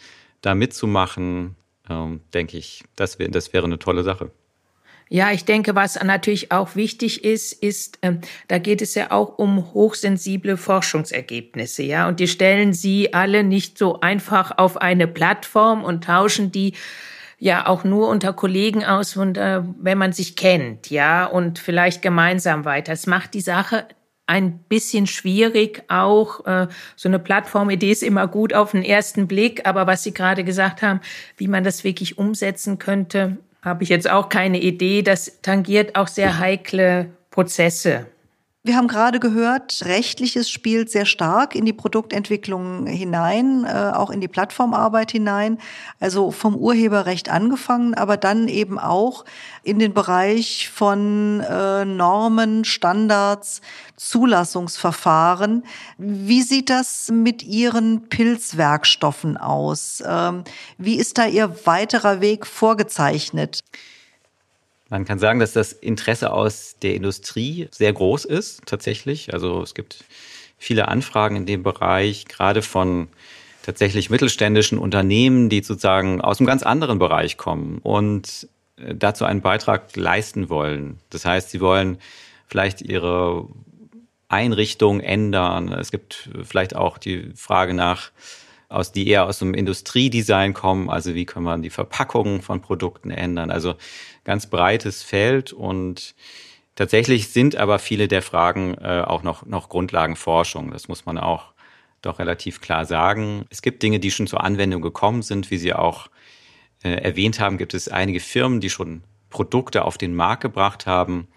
da 0.45 0.55
mitzumachen, 0.55 1.57
ähm, 1.89 2.21
denke 2.33 2.57
ich, 2.57 2.85
das, 2.97 3.19
wär, 3.19 3.29
das 3.29 3.53
wäre 3.53 3.65
eine 3.65 3.79
tolle 3.79 4.03
Sache. 4.03 4.31
Ja, 5.11 5.33
ich 5.33 5.45
denke, 5.45 5.75
was 5.75 6.03
natürlich 6.03 6.51
auch 6.51 6.77
wichtig 6.77 7.25
ist, 7.25 7.53
ist, 7.53 7.99
ähm, 8.03 8.21
da 8.49 8.59
geht 8.59 8.81
es 8.81 8.95
ja 8.95 9.11
auch 9.11 9.39
um 9.39 9.73
hochsensible 9.75 10.57
Forschungsergebnisse, 10.57 11.83
ja, 11.83 12.09
und 12.09 12.21
die 12.21 12.29
stellen 12.29 12.73
Sie 12.73 13.13
alle 13.13 13.45
nicht 13.45 13.77
so 13.77 14.01
einfach 14.01 14.57
auf 14.57 14.79
eine 14.79 15.07
Plattform 15.07 15.85
und 15.85 16.05
tauschen 16.05 16.53
die 16.53 16.73
ja 17.39 17.67
auch 17.67 17.85
nur 17.85 18.09
unter 18.09 18.33
Kollegen 18.33 18.85
aus, 18.85 19.17
äh, 19.17 19.63
wenn 19.79 19.99
man 19.99 20.13
sich 20.13 20.37
kennt, 20.37 20.91
ja, 20.91 21.27
und 21.27 21.59
vielleicht 21.59 22.01
gemeinsam 22.01 22.65
weiter. 22.65 22.93
Es 22.93 23.07
macht 23.07 23.35
die 23.35 23.43
Sache 23.43 23.87
ein 24.27 24.59
bisschen 24.59 25.07
schwierig 25.07 25.83
auch. 25.89 26.47
Äh, 26.47 26.69
so 26.97 27.09
eine 27.09 27.19
Plattformidee 27.19 27.93
ist 27.93 28.03
immer 28.03 28.27
gut 28.27 28.55
auf 28.55 28.73
den 28.73 28.83
ersten 28.83 29.27
Blick, 29.27 29.67
aber 29.67 29.87
was 29.87 30.03
Sie 30.03 30.15
gerade 30.15 30.45
gesagt 30.45 30.83
haben, 30.83 31.01
wie 31.37 31.49
man 31.49 31.65
das 31.65 31.85
wirklich 31.85 32.19
umsetzen 32.19 32.79
könnte, 32.79 33.39
habe 33.63 33.83
ich 33.83 33.89
jetzt 33.89 34.09
auch 34.09 34.29
keine 34.29 34.61
Idee. 34.61 35.03
Das 35.03 35.41
tangiert 35.43 35.97
auch 35.97 36.09
sehr 36.09 36.39
heikle 36.39 37.11
Prozesse. 37.31 38.07
Wir 38.67 38.77
haben 38.77 38.89
gerade 38.89 39.21
gehört, 39.21 39.83
rechtliches 39.85 40.49
spielt 40.49 40.91
sehr 40.91 41.05
stark 41.05 41.55
in 41.55 41.67
die 41.67 41.75
Produktentwicklung 41.75 42.87
hinein, 42.87 43.67
äh, 43.67 43.93
auch 43.95 44.09
in 44.09 44.23
die 44.23 44.29
Plattformarbeit 44.29 45.11
hinein. 45.11 45.59
Also 46.01 46.31
vom 46.31 46.57
Urheberrecht 46.57 47.29
angefangen, 47.29 47.93
aber 47.93 48.17
dann 48.17 48.49
eben 48.49 48.79
auch 48.79 49.27
in 49.65 49.79
den 49.79 49.93
Bereich 49.93 50.71
von 50.71 51.41
äh, 51.41 51.85
Normen, 51.85 52.65
Standards, 52.65 53.61
Zulassungsverfahren. 53.97 55.65
Wie 55.99 56.41
sieht 56.41 56.71
das 56.71 57.11
mit 57.13 57.43
Ihren 57.43 58.09
Pilzwerkstoffen 58.09 59.37
aus? 59.37 60.03
Ähm, 60.07 60.43
wie 60.79 60.97
ist 60.97 61.19
da 61.19 61.27
Ihr 61.27 61.55
weiterer 61.67 62.23
Weg 62.23 62.47
vorgezeichnet? 62.47 63.63
Man 64.91 65.05
kann 65.05 65.19
sagen, 65.19 65.41
dass 65.41 65.53
das 65.53 65.73
Interesse 65.73 66.33
aus 66.33 66.77
der 66.83 66.95
Industrie 66.95 67.69
sehr 67.71 67.93
groß 67.93 68.25
ist, 68.27 68.63
tatsächlich. 68.67 69.33
Also 69.33 69.63
es 69.63 69.75
gibt 69.75 70.05
viele 70.59 70.89
Anfragen 70.89 71.37
in 71.37 71.47
dem 71.47 71.63
Bereich, 71.63 72.27
gerade 72.27 72.63
von 72.63 73.09
tatsächlich 73.63 74.11
mittelständischen 74.11 74.79
Unternehmen, 74.79 75.49
die 75.49 75.63
sozusagen 75.63 76.21
aus 76.21 76.39
einem 76.39 76.47
ganz 76.47 76.63
anderen 76.63 76.99
Bereich 76.99 77.39
kommen 77.39 77.79
und 77.83 78.49
äh, 78.77 78.95
dazu 78.95 79.25
einen 79.25 79.41
Beitrag 79.41 79.97
leisten 79.97 80.51
wollen. 80.51 80.99
Das 81.11 81.25
heißt, 81.25 81.51
sie 81.51 81.61
wollen 81.61 81.99
vielleicht 82.47 82.83
ihre 82.83 83.49
Einrichtung 84.29 85.01
ändern. 85.01 85.73
Es 85.73 85.91
gibt 85.91 86.29
vielleicht 86.43 86.77
auch 86.77 86.99
die 86.99 87.33
Frage 87.35 87.73
nach 87.73 88.11
aus, 88.75 88.93
die 88.93 89.09
eher 89.09 89.27
aus 89.27 89.39
dem 89.39 89.55
Industriedesign 89.55 90.55
kommen. 90.55 90.91
Also 90.91 91.15
wie 91.15 91.27
kann 91.27 91.43
man 91.43 91.63
die 91.63 91.71
Verpackungen 91.71 92.43
von 92.43 92.61
Produkten 92.61 93.11
ändern? 93.11 93.51
Also 93.51 93.75
ganz 94.25 94.47
breites 94.47 95.03
Feld 95.03 95.53
und 95.53 96.15
tatsächlich 96.75 97.29
sind 97.29 97.57
aber 97.57 97.79
viele 97.79 98.09
der 98.09 98.23
Fragen 98.23 98.75
äh, 98.75 99.03
auch 99.07 99.23
noch, 99.23 99.47
noch 99.47 99.69
Grundlagenforschung. 99.69 100.71
Das 100.71 100.89
muss 100.89 101.07
man 101.07 101.19
auch 101.19 101.55
doch 102.03 102.19
relativ 102.19 102.61
klar 102.61 102.85
sagen. 102.85 103.47
Es 103.51 103.63
gibt 103.63 103.83
Dinge, 103.83 104.01
die 104.01 104.11
schon 104.11 104.27
zur 104.27 104.45
Anwendung 104.45 104.83
gekommen 104.83 105.23
sind, 105.23 105.51
wie 105.51 105.59
Sie 105.59 105.73
auch 105.73 106.09
äh, 106.83 106.91
erwähnt 106.91 107.41
haben, 107.41 107.59
gibt 107.59 107.75
es 107.75 107.89
einige 107.89 108.21
Firmen, 108.21 108.61
die 108.61 108.71
schon 108.71 109.05
Produkte 109.31 109.85
auf 109.85 109.99
den 109.99 110.15
Markt 110.15 110.43
gebracht 110.43 110.87
haben. 110.87 111.29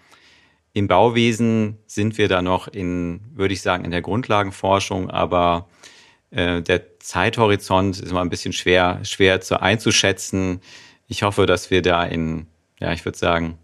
Im 0.72 0.86
Bauwesen 0.86 1.78
sind 1.86 2.18
wir 2.18 2.28
da 2.28 2.42
noch 2.42 2.68
in, 2.68 3.20
würde 3.34 3.54
ich 3.54 3.62
sagen, 3.62 3.84
in 3.84 3.90
der 3.90 4.02
Grundlagenforschung, 4.02 5.10
aber 5.10 5.68
äh, 6.30 6.62
der 6.62 6.98
Zeithorizont 6.98 8.00
ist 8.00 8.10
immer 8.10 8.20
ein 8.20 8.30
bisschen 8.30 8.52
schwer, 8.52 9.00
schwer 9.04 9.40
zu 9.40 9.60
einzuschätzen. 9.60 10.60
Ich 11.06 11.22
hoffe, 11.22 11.46
dass 11.46 11.70
wir 11.70 11.82
da 11.82 12.04
in, 12.04 12.46
ja, 12.80 12.92
ich 12.92 13.04
würde 13.04 13.18
sagen, 13.18 13.58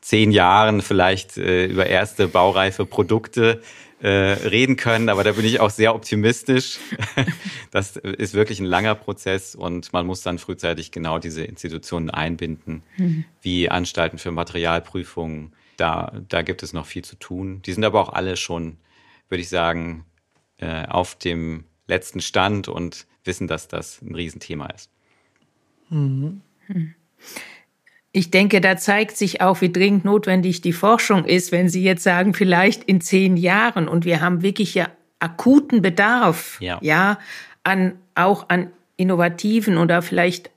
zehn 0.00 0.30
Jahren 0.30 0.82
vielleicht 0.82 1.36
äh, 1.38 1.66
über 1.66 1.86
erste 1.86 2.28
baureife 2.28 2.86
Produkte 2.86 3.62
äh, 4.00 4.08
reden 4.08 4.76
können, 4.76 5.08
aber 5.08 5.24
da 5.24 5.32
bin 5.32 5.44
ich 5.44 5.60
auch 5.60 5.70
sehr 5.70 5.94
optimistisch. 5.94 6.78
das 7.70 7.96
ist 7.96 8.34
wirklich 8.34 8.60
ein 8.60 8.66
langer 8.66 8.94
Prozess 8.94 9.54
und 9.54 9.92
man 9.92 10.06
muss 10.06 10.22
dann 10.22 10.38
frühzeitig 10.38 10.92
genau 10.92 11.18
diese 11.18 11.42
Institutionen 11.42 12.10
einbinden, 12.10 12.82
mhm. 12.96 13.24
wie 13.42 13.68
Anstalten 13.68 14.18
für 14.18 14.30
Materialprüfungen. 14.30 15.52
Da, 15.76 16.12
da 16.28 16.42
gibt 16.42 16.62
es 16.62 16.72
noch 16.72 16.86
viel 16.86 17.04
zu 17.04 17.16
tun. 17.16 17.60
Die 17.62 17.72
sind 17.72 17.84
aber 17.84 18.00
auch 18.00 18.12
alle 18.12 18.36
schon, 18.36 18.76
würde 19.28 19.42
ich 19.42 19.48
sagen, 19.48 20.04
äh, 20.58 20.86
auf 20.86 21.14
dem 21.14 21.64
letzten 21.88 22.20
Stand 22.20 22.68
und 22.68 23.06
wissen, 23.24 23.48
dass 23.48 23.68
das 23.68 24.00
ein 24.02 24.14
Riesenthema 24.14 24.66
ist. 24.66 24.90
Mhm. 25.90 26.42
Ich 28.12 28.30
denke, 28.30 28.60
da 28.60 28.76
zeigt 28.76 29.16
sich 29.16 29.40
auch, 29.40 29.60
wie 29.60 29.72
dringend 29.72 30.04
notwendig 30.04 30.60
die 30.60 30.72
Forschung 30.72 31.24
ist, 31.24 31.52
wenn 31.52 31.68
Sie 31.68 31.82
jetzt 31.82 32.02
sagen, 32.02 32.34
vielleicht 32.34 32.84
in 32.84 33.00
zehn 33.00 33.36
Jahren 33.36 33.88
und 33.88 34.04
wir 34.04 34.20
haben 34.20 34.42
wirklich 34.42 34.74
ja 34.74 34.88
akuten 35.18 35.82
Bedarf, 35.82 36.58
ja, 36.60 36.78
ja 36.80 37.18
an, 37.64 37.98
auch 38.14 38.48
an 38.48 38.70
innovativen 38.96 39.78
oder 39.78 40.02
vielleicht 40.02 40.50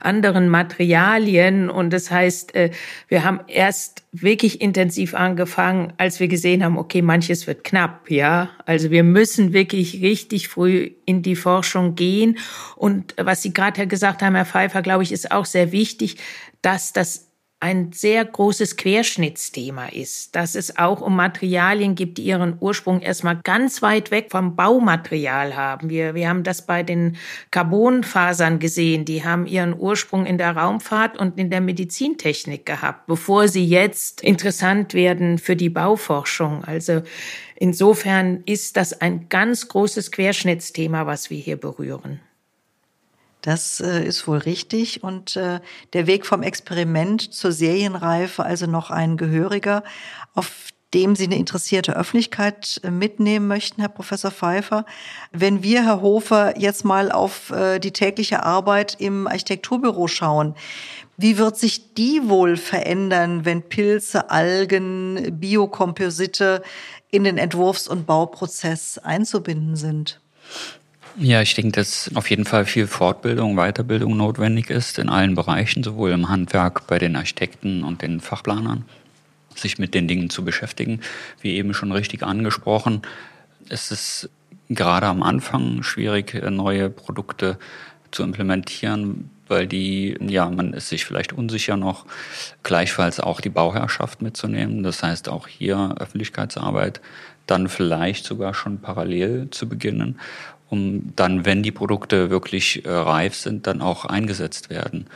anderen 0.00 0.48
Materialien. 0.48 1.70
Und 1.70 1.92
das 1.92 2.10
heißt, 2.10 2.54
äh, 2.54 2.70
wir 3.08 3.24
haben 3.24 3.40
erst 3.48 4.04
wirklich 4.12 4.60
intensiv 4.60 5.14
angefangen, 5.14 5.92
als 5.96 6.20
wir 6.20 6.28
gesehen 6.28 6.62
haben, 6.62 6.76
okay, 6.76 7.02
manches 7.02 7.46
wird 7.46 7.64
knapp, 7.64 8.10
ja. 8.10 8.50
Also 8.66 8.90
wir 8.90 9.02
müssen 9.02 9.52
wirklich 9.52 10.02
richtig 10.02 10.48
früh 10.48 10.90
in 11.06 11.22
die 11.22 11.36
Forschung 11.36 11.94
gehen. 11.94 12.38
Und 12.76 13.14
was 13.16 13.42
Sie 13.42 13.52
gerade 13.52 13.86
gesagt 13.86 14.22
haben, 14.22 14.34
Herr 14.34 14.44
Pfeiffer, 14.44 14.82
glaube 14.82 15.02
ich, 15.02 15.12
ist 15.12 15.32
auch 15.32 15.46
sehr 15.46 15.72
wichtig, 15.72 16.18
dass 16.60 16.92
das 16.92 17.31
ein 17.62 17.92
sehr 17.92 18.24
großes 18.24 18.76
Querschnittsthema 18.76 19.86
ist, 19.86 20.34
dass 20.34 20.56
es 20.56 20.78
auch 20.78 21.00
um 21.00 21.14
Materialien 21.14 21.94
gibt, 21.94 22.18
die 22.18 22.24
ihren 22.24 22.56
Ursprung 22.58 23.00
erstmal 23.00 23.36
ganz 23.36 23.82
weit 23.82 24.10
weg 24.10 24.32
vom 24.32 24.56
Baumaterial 24.56 25.54
haben. 25.54 25.88
Wir, 25.88 26.16
wir 26.16 26.28
haben 26.28 26.42
das 26.42 26.66
bei 26.66 26.82
den 26.82 27.16
Carbonfasern 27.52 28.58
gesehen, 28.58 29.04
die 29.04 29.24
haben 29.24 29.46
ihren 29.46 29.78
Ursprung 29.78 30.26
in 30.26 30.38
der 30.38 30.56
Raumfahrt 30.56 31.16
und 31.16 31.38
in 31.38 31.50
der 31.50 31.60
Medizintechnik 31.60 32.66
gehabt, 32.66 33.06
bevor 33.06 33.46
sie 33.46 33.64
jetzt 33.64 34.22
interessant 34.22 34.92
werden 34.92 35.38
für 35.38 35.54
die 35.54 35.70
Bauforschung. 35.70 36.64
Also 36.64 37.02
insofern 37.54 38.42
ist 38.44 38.76
das 38.76 39.00
ein 39.00 39.28
ganz 39.28 39.68
großes 39.68 40.10
Querschnittsthema, 40.10 41.06
was 41.06 41.30
wir 41.30 41.38
hier 41.38 41.58
berühren. 41.58 42.18
Das 43.42 43.80
äh, 43.80 44.04
ist 44.04 44.26
wohl 44.26 44.38
richtig. 44.38 45.02
Und 45.02 45.36
äh, 45.36 45.60
der 45.92 46.06
Weg 46.06 46.24
vom 46.26 46.42
Experiment 46.42 47.34
zur 47.34 47.52
Serienreife, 47.52 48.44
also 48.44 48.66
noch 48.66 48.90
ein 48.90 49.16
gehöriger, 49.16 49.82
auf 50.34 50.68
dem 50.94 51.16
Sie 51.16 51.24
eine 51.24 51.36
interessierte 51.36 51.96
Öffentlichkeit 51.96 52.80
äh, 52.84 52.90
mitnehmen 52.90 53.48
möchten, 53.48 53.80
Herr 53.80 53.88
Professor 53.88 54.30
Pfeiffer. 54.30 54.86
Wenn 55.32 55.62
wir, 55.62 55.84
Herr 55.84 56.02
Hofer, 56.02 56.58
jetzt 56.58 56.84
mal 56.84 57.10
auf 57.10 57.50
äh, 57.50 57.80
die 57.80 57.92
tägliche 57.92 58.44
Arbeit 58.44 58.96
im 59.00 59.26
Architekturbüro 59.26 60.06
schauen, 60.06 60.54
wie 61.16 61.36
wird 61.36 61.56
sich 61.56 61.94
die 61.94 62.28
wohl 62.28 62.56
verändern, 62.56 63.44
wenn 63.44 63.62
Pilze, 63.62 64.30
Algen, 64.30 65.38
Biokomposite 65.38 66.62
in 67.10 67.24
den 67.24 67.38
Entwurfs- 67.38 67.88
und 67.88 68.06
Bauprozess 68.06 68.98
einzubinden 68.98 69.76
sind? 69.76 70.20
Ja, 71.18 71.42
ich 71.42 71.54
denke, 71.54 71.72
dass 71.72 72.10
auf 72.14 72.30
jeden 72.30 72.46
Fall 72.46 72.64
viel 72.64 72.86
Fortbildung, 72.86 73.56
Weiterbildung 73.56 74.16
notwendig 74.16 74.70
ist 74.70 74.98
in 74.98 75.10
allen 75.10 75.34
Bereichen, 75.34 75.82
sowohl 75.82 76.10
im 76.10 76.30
Handwerk, 76.30 76.86
bei 76.86 76.98
den 76.98 77.16
Architekten 77.16 77.84
und 77.84 78.00
den 78.00 78.20
Fachplanern, 78.20 78.86
sich 79.54 79.78
mit 79.78 79.92
den 79.92 80.08
Dingen 80.08 80.30
zu 80.30 80.42
beschäftigen. 80.42 81.00
Wie 81.42 81.52
eben 81.52 81.74
schon 81.74 81.92
richtig 81.92 82.22
angesprochen, 82.22 83.02
ist 83.68 83.92
es 83.92 84.30
gerade 84.70 85.06
am 85.06 85.22
Anfang 85.22 85.82
schwierig, 85.82 86.34
neue 86.50 86.88
Produkte 86.88 87.58
zu 88.10 88.22
implementieren, 88.22 89.28
weil 89.48 89.66
die, 89.66 90.16
ja, 90.20 90.48
man 90.48 90.72
ist 90.72 90.88
sich 90.88 91.04
vielleicht 91.04 91.34
unsicher 91.34 91.76
noch, 91.76 92.06
gleichfalls 92.62 93.20
auch 93.20 93.42
die 93.42 93.50
Bauherrschaft 93.50 94.22
mitzunehmen. 94.22 94.82
Das 94.82 95.02
heißt 95.02 95.28
auch 95.28 95.46
hier 95.46 95.94
Öffentlichkeitsarbeit 95.98 97.02
dann 97.46 97.68
vielleicht 97.68 98.24
sogar 98.24 98.54
schon 98.54 98.80
parallel 98.80 99.50
zu 99.50 99.68
beginnen 99.68 100.18
um 100.72 101.12
dann, 101.16 101.44
wenn 101.44 101.62
die 101.62 101.70
Produkte 101.70 102.30
wirklich 102.30 102.86
äh, 102.86 102.90
reif 102.90 103.34
sind, 103.34 103.66
dann 103.66 103.82
auch 103.82 104.06
eingesetzt 104.06 104.70
werden. 104.70 105.06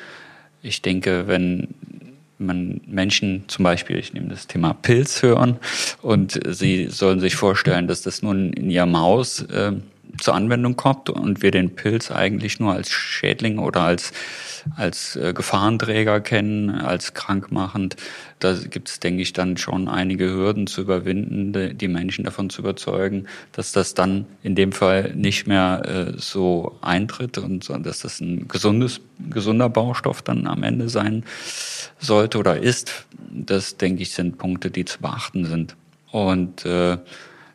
Ich 0.61 0.83
denke, 0.83 1.27
wenn 1.29 1.69
man 2.39 2.83
Menschen 2.87 3.45
zum 3.49 3.63
Beispiel, 3.63 3.97
ich 3.97 4.13
nehme 4.13 4.29
das 4.29 4.47
Thema 4.47 4.75
Pilz 4.75 5.23
hören 5.23 5.57
und 6.03 6.39
sie 6.47 6.89
sollen 6.89 7.21
sich 7.21 7.37
vorstellen, 7.37 7.89
dass 7.89 8.03
das 8.03 8.21
nun 8.21 8.53
in 8.53 8.69
ihrem 8.69 8.99
Haus 8.99 9.41
äh, 9.45 9.73
zur 10.21 10.35
Anwendung 10.35 10.77
kommt 10.77 11.11
und 11.11 11.43
wir 11.43 11.51
den 11.51 11.75
Pilz 11.75 12.11
eigentlich 12.11 12.61
nur 12.61 12.73
als 12.73 12.91
Schädling 12.91 13.59
oder 13.59 13.83
als, 13.83 14.13
als 14.77 15.17
äh, 15.17 15.33
Gefahrenträger 15.33 16.21
kennen, 16.21 16.71
als 16.71 17.15
krankmachend. 17.15 17.97
Da 18.39 18.55
gibt 18.55 18.89
es, 18.89 19.01
denke 19.01 19.23
ich, 19.23 19.33
dann 19.33 19.57
schon 19.57 19.89
einige 19.89 20.31
Hürden 20.31 20.67
zu 20.67 20.83
überwinden, 20.83 21.77
die 21.77 21.89
Menschen 21.89 22.25
davon 22.25 22.51
zu 22.51 22.61
überzeugen, 22.61 23.27
dass 23.53 23.73
das 23.73 23.95
dann 23.95 24.27
in 24.43 24.55
dem 24.55 24.73
Fall 24.73 25.15
nicht 25.15 25.47
mehr 25.47 25.83
äh, 25.85 26.19
so 26.19 26.77
eintritt 26.83 27.39
und 27.39 27.69
dass 27.69 28.01
das 28.01 28.21
ein 28.21 28.49
gesundes, 28.49 29.01
gesunder 29.31 29.69
Baustoff 29.69 30.23
dann 30.23 30.47
am 30.47 30.63
Ende 30.63 30.89
sein 30.89 31.25
sollte 31.99 32.39
oder 32.39 32.59
ist. 32.59 33.07
Das, 33.31 33.77
denke 33.77 34.03
ich, 34.03 34.13
sind 34.13 34.39
Punkte, 34.39 34.71
die 34.71 34.85
zu 34.85 35.01
beachten 35.01 35.47
sind. 35.47 35.77
Und 36.11 36.65
äh, 36.65 36.99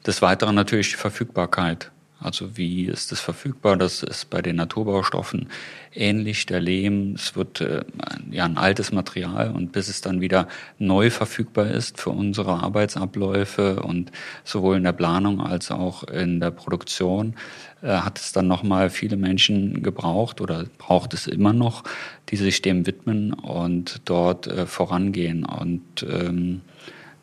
des 0.06 0.22
Weiteren 0.22 0.56
natürlich 0.56 0.92
die 0.92 0.98
Verfügbarkeit. 0.98 1.92
Also 2.22 2.56
wie 2.56 2.86
ist 2.86 3.12
es 3.12 3.20
verfügbar? 3.20 3.78
Das 3.78 4.04
ist 4.04 4.30
bei 4.30 4.42
den 4.42 4.58
Naturbaustoffen 4.58 5.50
ähnlich. 5.92 6.46
Der 6.46 6.60
Lehm, 6.60 7.16
es 7.16 7.36
wird 7.36 7.62
äh, 7.62 7.84
ja 8.30 8.46
ein 8.46 8.58
altes 8.58 8.92
Material 8.92 9.52
und 9.52 9.72
bis 9.72 9.88
es 9.88 10.02
dann 10.02 10.22
wieder 10.22 10.48
neu 10.78 11.10
verfügbar 11.10 11.68
ist 11.68 12.00
für 12.00 12.12
unsere 12.12 12.52
Arbeitsabläufe 12.62 13.82
und 13.82 14.12
sowohl 14.44 14.78
in 14.78 14.84
der 14.84 14.94
Planung 14.94 15.42
als 15.42 15.72
auch 15.72 16.04
in 16.04 16.40
der 16.40 16.52
Produktion, 16.52 17.36
äh, 17.82 17.88
hat 17.88 18.20
es 18.20 18.32
dann 18.32 18.48
nochmal 18.48 18.92
viele 18.92 19.18
Menschen 19.18 19.82
gebraucht 19.82 20.42
oder 20.42 20.66
braucht 20.78 21.16
es 21.16 21.26
immer 21.26 21.54
noch, 21.54 21.84
die 22.30 22.36
sich 22.36 22.62
dem 22.62 22.86
widmen 22.86 23.34
und 23.34 24.02
dort 24.06 24.46
äh, 24.46 24.68
vorangehen 24.68 25.44
und 25.44 26.04
ähm, 26.04 26.62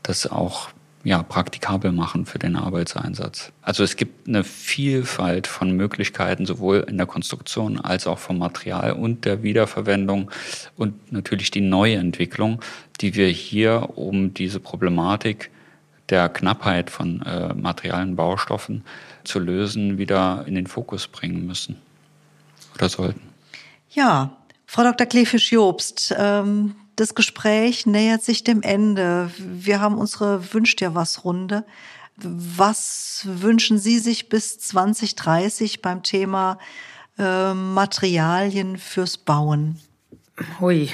das 0.03 0.27
auch 0.27 0.71
ja, 1.05 1.23
praktikabel 1.23 1.93
machen 1.93 2.27
für 2.27 2.39
den 2.39 2.57
Arbeitseinsatz. 2.57 3.53
Also 3.63 3.85
es 3.85 3.97
gibt 3.97 4.29
eine 4.29 4.45
Vielfalt 4.45 5.47
von 5.47 5.71
Möglichkeiten, 5.73 6.45
sowohl 6.45 6.85
in 6.89 6.97
der 6.97 7.07
Konstruktion 7.07 7.81
als 7.81 8.07
auch 8.07 8.19
vom 8.19 8.39
Material 8.39 8.93
und 8.93 9.25
der 9.25 9.43
Wiederverwendung 9.43 10.31
und 10.77 11.13
natürlich 11.13 11.51
die 11.51 11.61
Neuentwicklung, 11.61 12.61
die 13.01 13.15
wir 13.15 13.29
hier 13.29 13.91
um 13.97 14.35
diese 14.35 14.61
Problematik 14.61 15.51
der 16.09 16.29
Knappheit 16.29 16.91
von 16.91 17.23
äh, 17.23 17.55
Materialien, 17.55 18.17
Baustoffen 18.17 18.85
zu 19.25 19.39
lösen, 19.39 19.99
wieder 19.99 20.45
in 20.47 20.55
den 20.55 20.67
Fokus 20.67 21.07
bringen 21.07 21.47
müssen 21.47 21.77
oder 22.75 22.89
sollten. 22.89 23.21
Ja, 23.91 24.37
Frau 24.67 24.83
Dr. 24.83 25.07
Klefisch-Jobst, 25.07 26.15
ähm, 26.19 26.75
das 26.99 27.15
Gespräch 27.15 27.87
nähert 27.87 28.25
sich 28.25 28.43
dem 28.43 28.63
Ende. 28.63 29.31
Wir 29.39 29.81
haben 29.81 29.97
unsere 29.97 30.53
Wünsch 30.53 30.75
dir 30.75 30.97
was 30.97 31.25
Runde. 31.25 31.65
Was 32.17 33.23
wünschen 33.25 33.79
Sie 33.79 34.01
sich 34.01 34.29
bis 34.29 34.59
2030 34.59 35.81
beim 35.81 36.03
Thema 36.03 36.59
äh, 37.17 37.55
Materialien 37.55 38.79
fürs 38.79 39.17
Bauen? 39.17 39.81
Hui. 40.59 40.91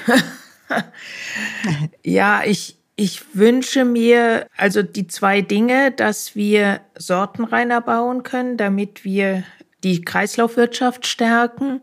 ja, 2.04 2.42
ich, 2.44 2.76
ich 2.96 3.34
wünsche 3.34 3.86
mir 3.86 4.46
also 4.58 4.82
die 4.82 5.06
zwei 5.06 5.40
Dinge, 5.40 5.90
dass 5.90 6.36
wir 6.36 6.82
sortenreiner 6.98 7.80
bauen 7.80 8.22
können, 8.22 8.58
damit 8.58 9.04
wir 9.04 9.44
die 9.82 10.02
Kreislaufwirtschaft 10.02 11.06
stärken 11.06 11.80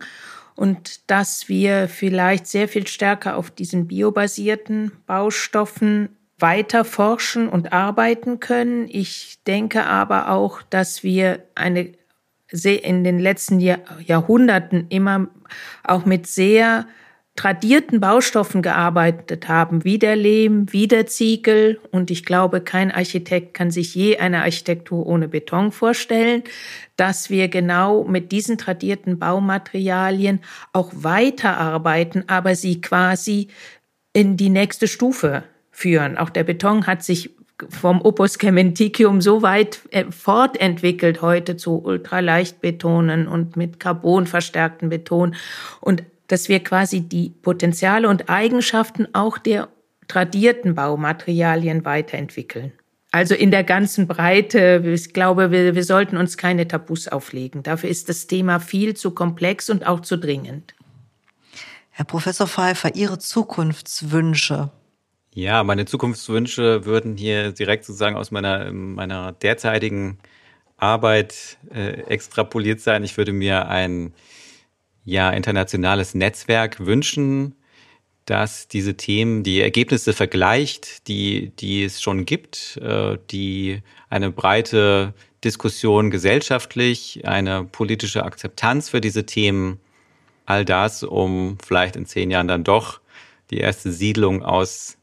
und 0.61 1.09
dass 1.09 1.49
wir 1.49 1.87
vielleicht 1.87 2.45
sehr 2.45 2.67
viel 2.67 2.85
stärker 2.85 3.35
auf 3.35 3.49
diesen 3.49 3.87
biobasierten 3.87 4.91
Baustoffen 5.07 6.09
weiter 6.37 6.85
forschen 6.85 7.49
und 7.49 7.73
arbeiten 7.73 8.39
können. 8.39 8.87
Ich 8.87 9.39
denke 9.47 9.87
aber 9.87 10.29
auch, 10.29 10.61
dass 10.61 11.01
wir 11.01 11.43
eine 11.55 11.93
in 12.51 13.03
den 13.03 13.17
letzten 13.17 13.59
Jahrhunderten 13.59 14.85
immer 14.89 15.29
auch 15.83 16.05
mit 16.05 16.27
sehr 16.27 16.85
tradierten 17.35 18.01
Baustoffen 18.01 18.61
gearbeitet 18.61 19.47
haben, 19.47 19.83
wie 19.83 19.97
der 19.97 20.15
Lehm, 20.15 20.71
wie 20.71 20.87
der 20.87 21.07
Ziegel. 21.07 21.79
Und 21.91 22.11
ich 22.11 22.25
glaube, 22.25 22.61
kein 22.61 22.91
Architekt 22.91 23.53
kann 23.53 23.71
sich 23.71 23.95
je 23.95 24.17
eine 24.17 24.41
Architektur 24.41 25.07
ohne 25.07 25.27
Beton 25.27 25.71
vorstellen, 25.71 26.43
dass 26.97 27.29
wir 27.29 27.47
genau 27.47 28.03
mit 28.03 28.31
diesen 28.31 28.57
tradierten 28.57 29.17
Baumaterialien 29.17 30.41
auch 30.73 30.91
weiterarbeiten, 30.93 32.25
aber 32.27 32.55
sie 32.55 32.81
quasi 32.81 33.47
in 34.13 34.35
die 34.35 34.49
nächste 34.49 34.87
Stufe 34.87 35.43
führen. 35.71 36.17
Auch 36.17 36.29
der 36.29 36.43
Beton 36.43 36.85
hat 36.85 37.01
sich 37.01 37.31
vom 37.69 38.01
Opus 38.01 38.37
Cementicium 38.39 39.21
so 39.21 39.41
weit 39.41 39.81
äh, 39.91 40.05
fortentwickelt 40.11 41.21
heute 41.21 41.57
zu 41.57 41.83
Ultraleichtbetonen 41.83 43.27
und 43.27 43.55
mit 43.55 43.79
Carbon 43.79 44.25
verstärkten 44.25 44.89
Beton. 44.89 45.35
Und 45.79 46.03
dass 46.31 46.49
wir 46.49 46.63
quasi 46.63 47.01
die 47.01 47.29
Potenziale 47.29 48.07
und 48.07 48.29
Eigenschaften 48.29 49.07
auch 49.13 49.37
der 49.37 49.67
tradierten 50.07 50.75
Baumaterialien 50.75 51.85
weiterentwickeln. 51.85 52.71
Also 53.11 53.35
in 53.35 53.51
der 53.51 53.65
ganzen 53.65 54.07
Breite. 54.07 54.81
Ich 54.85 55.13
glaube, 55.13 55.51
wir, 55.51 55.75
wir 55.75 55.83
sollten 55.83 56.15
uns 56.15 56.37
keine 56.37 56.67
Tabus 56.67 57.09
auflegen. 57.09 57.61
Dafür 57.61 57.89
ist 57.89 58.07
das 58.07 58.27
Thema 58.27 58.59
viel 58.59 58.95
zu 58.95 59.11
komplex 59.11 59.69
und 59.69 59.85
auch 59.85 59.99
zu 59.99 60.17
dringend. 60.17 60.73
Herr 61.89 62.05
Professor 62.05 62.47
Pfeiffer, 62.47 62.95
Ihre 62.95 63.19
Zukunftswünsche. 63.19 64.71
Ja, 65.33 65.63
meine 65.63 65.85
Zukunftswünsche 65.85 66.85
würden 66.85 67.17
hier 67.17 67.51
direkt 67.51 67.83
sozusagen 67.83 68.15
aus 68.15 68.31
meiner, 68.31 68.71
meiner 68.71 69.33
derzeitigen 69.33 70.17
Arbeit 70.77 71.57
äh, 71.73 72.01
extrapoliert 72.07 72.79
sein. 72.79 73.03
Ich 73.03 73.17
würde 73.17 73.33
mir 73.33 73.67
ein 73.67 74.13
ja, 75.05 75.31
internationales 75.31 76.13
Netzwerk 76.13 76.85
wünschen, 76.85 77.55
das 78.25 78.67
diese 78.67 78.95
Themen, 78.95 79.43
die 79.43 79.61
Ergebnisse 79.61 80.13
vergleicht, 80.13 81.07
die, 81.07 81.51
die 81.59 81.83
es 81.83 82.01
schon 82.01 82.25
gibt, 82.25 82.77
äh, 82.77 83.17
die 83.31 83.81
eine 84.09 84.31
breite 84.31 85.13
Diskussion 85.43 86.11
gesellschaftlich, 86.11 87.21
eine 87.25 87.63
politische 87.63 88.23
Akzeptanz 88.23 88.89
für 88.89 89.01
diese 89.01 89.25
Themen, 89.25 89.79
all 90.45 90.65
das, 90.65 91.03
um 91.03 91.57
vielleicht 91.65 91.95
in 91.95 92.05
zehn 92.05 92.29
Jahren 92.29 92.47
dann 92.47 92.63
doch 92.63 93.01
die 93.49 93.57
erste 93.57 93.91
Siedlung 93.91 94.43
aus 94.43 94.97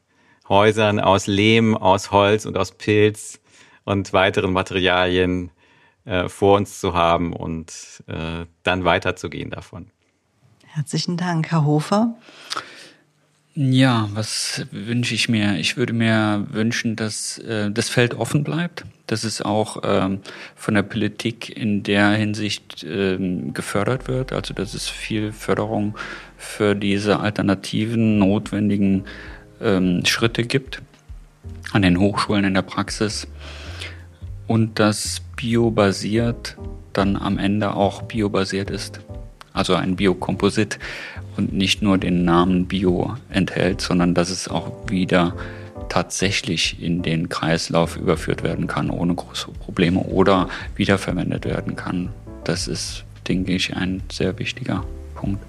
Häusern, 0.48 1.00
aus 1.00 1.26
Lehm, 1.26 1.76
aus 1.76 2.10
Holz 2.10 2.46
und 2.46 2.56
aus 2.56 2.72
Pilz 2.72 3.40
und 3.84 4.12
weiteren 4.12 4.52
Materialien 4.52 5.50
äh, 6.08 6.28
vor 6.28 6.56
uns 6.56 6.80
zu 6.80 6.94
haben 6.94 7.32
und 7.32 8.02
äh, 8.06 8.46
dann 8.62 8.84
weiterzugehen 8.84 9.50
davon. 9.50 9.90
Herzlichen 10.66 11.16
Dank, 11.16 11.50
Herr 11.50 11.64
Hofer. 11.66 12.14
Ja, 13.54 14.08
was 14.14 14.64
wünsche 14.70 15.14
ich 15.14 15.28
mir? 15.28 15.58
Ich 15.58 15.76
würde 15.76 15.92
mir 15.92 16.46
wünschen, 16.50 16.94
dass 16.94 17.38
äh, 17.38 17.70
das 17.70 17.88
Feld 17.88 18.14
offen 18.14 18.44
bleibt, 18.44 18.84
dass 19.08 19.24
es 19.24 19.42
auch 19.42 19.82
ähm, 19.82 20.20
von 20.54 20.74
der 20.74 20.82
Politik 20.82 21.54
in 21.54 21.82
der 21.82 22.10
Hinsicht 22.10 22.86
ähm, 22.88 23.52
gefördert 23.52 24.06
wird, 24.06 24.32
also 24.32 24.54
dass 24.54 24.74
es 24.74 24.88
viel 24.88 25.32
Förderung 25.32 25.98
für 26.36 26.74
diese 26.74 27.18
alternativen, 27.18 28.18
notwendigen 28.18 29.04
ähm, 29.60 30.06
Schritte 30.06 30.44
gibt 30.44 30.80
an 31.72 31.82
den 31.82 31.98
Hochschulen 31.98 32.44
in 32.44 32.54
der 32.54 32.62
Praxis 32.62 33.26
und 34.48 34.80
dass 34.80 35.20
biobasiert 35.36 36.56
dann 36.92 37.14
am 37.14 37.38
Ende 37.38 37.74
auch 37.74 38.02
biobasiert 38.02 38.70
ist, 38.70 39.00
also 39.52 39.74
ein 39.74 39.94
Biokomposit 39.94 40.80
und 41.36 41.52
nicht 41.52 41.80
nur 41.82 41.98
den 41.98 42.24
Namen 42.24 42.66
Bio 42.66 43.14
enthält, 43.30 43.80
sondern 43.80 44.14
dass 44.14 44.30
es 44.30 44.48
auch 44.48 44.72
wieder 44.88 45.34
tatsächlich 45.88 46.82
in 46.82 47.02
den 47.02 47.28
Kreislauf 47.28 47.96
überführt 47.96 48.42
werden 48.42 48.66
kann 48.66 48.90
ohne 48.90 49.14
große 49.14 49.50
Probleme 49.52 50.00
oder 50.00 50.48
wiederverwendet 50.74 51.44
werden 51.44 51.76
kann. 51.76 52.10
Das 52.44 52.66
ist, 52.66 53.04
denke 53.28 53.52
ich, 53.52 53.76
ein 53.76 54.02
sehr 54.10 54.38
wichtiger 54.38 54.84
Punkt. 55.14 55.42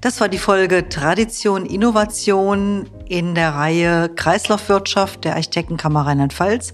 Das 0.00 0.20
war 0.20 0.28
die 0.28 0.38
Folge 0.38 0.88
Tradition, 0.88 1.66
Innovation 1.66 2.86
in 3.08 3.34
der 3.34 3.54
Reihe 3.54 4.08
Kreislaufwirtschaft 4.14 5.24
der 5.24 5.34
Architektenkammer 5.34 6.06
Rheinland-Pfalz. 6.06 6.72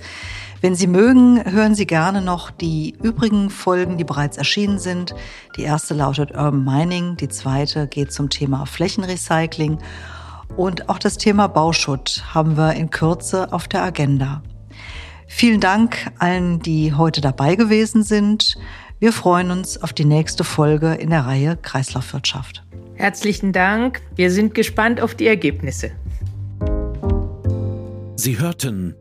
Wenn 0.63 0.75
Sie 0.75 0.87
mögen, 0.87 1.43
hören 1.51 1.75
Sie 1.75 1.87
gerne 1.87 2.21
noch 2.21 2.51
die 2.51 2.95
übrigen 3.03 3.49
Folgen, 3.49 3.97
die 3.97 4.05
bereits 4.05 4.37
erschienen 4.37 4.79
sind. 4.79 5.15
Die 5.57 5.63
erste 5.63 5.95
lautet 5.95 6.33
Urban 6.33 6.65
Mining, 6.65 7.17
die 7.17 7.29
zweite 7.29 7.87
geht 7.87 8.13
zum 8.13 8.29
Thema 8.29 8.67
Flächenrecycling 8.67 9.79
und 10.57 10.91
auch 10.91 10.99
das 10.99 11.17
Thema 11.17 11.47
Bauschutt 11.47 12.25
haben 12.35 12.59
wir 12.59 12.75
in 12.75 12.91
Kürze 12.91 13.55
auf 13.55 13.69
der 13.69 13.83
Agenda. 13.83 14.43
Vielen 15.27 15.61
Dank 15.61 16.11
allen, 16.19 16.61
die 16.61 16.93
heute 16.93 17.23
dabei 17.23 17.55
gewesen 17.55 18.03
sind. 18.03 18.59
Wir 18.99 19.15
freuen 19.15 19.51
uns 19.53 19.83
auf 19.83 19.95
die 19.95 20.05
nächste 20.05 20.45
Folge 20.45 20.93
in 20.93 21.09
der 21.09 21.25
Reihe 21.25 21.57
Kreislaufwirtschaft. 21.57 22.65
Herzlichen 22.97 23.53
Dank. 23.53 24.03
Wir 24.15 24.31
sind 24.31 24.55
gespannt 24.55 25.01
auf 25.01 25.15
die 25.15 25.27
Ergebnisse. 25.27 25.93
Sie 28.17 28.39
hörten 28.39 28.95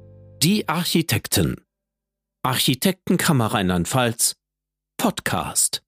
die 0.44 0.70
Architekten. 0.70 1.66
Architektenkammer 2.44 3.48
Rheinland-Pfalz 3.48 4.38
Podcast. 4.98 5.84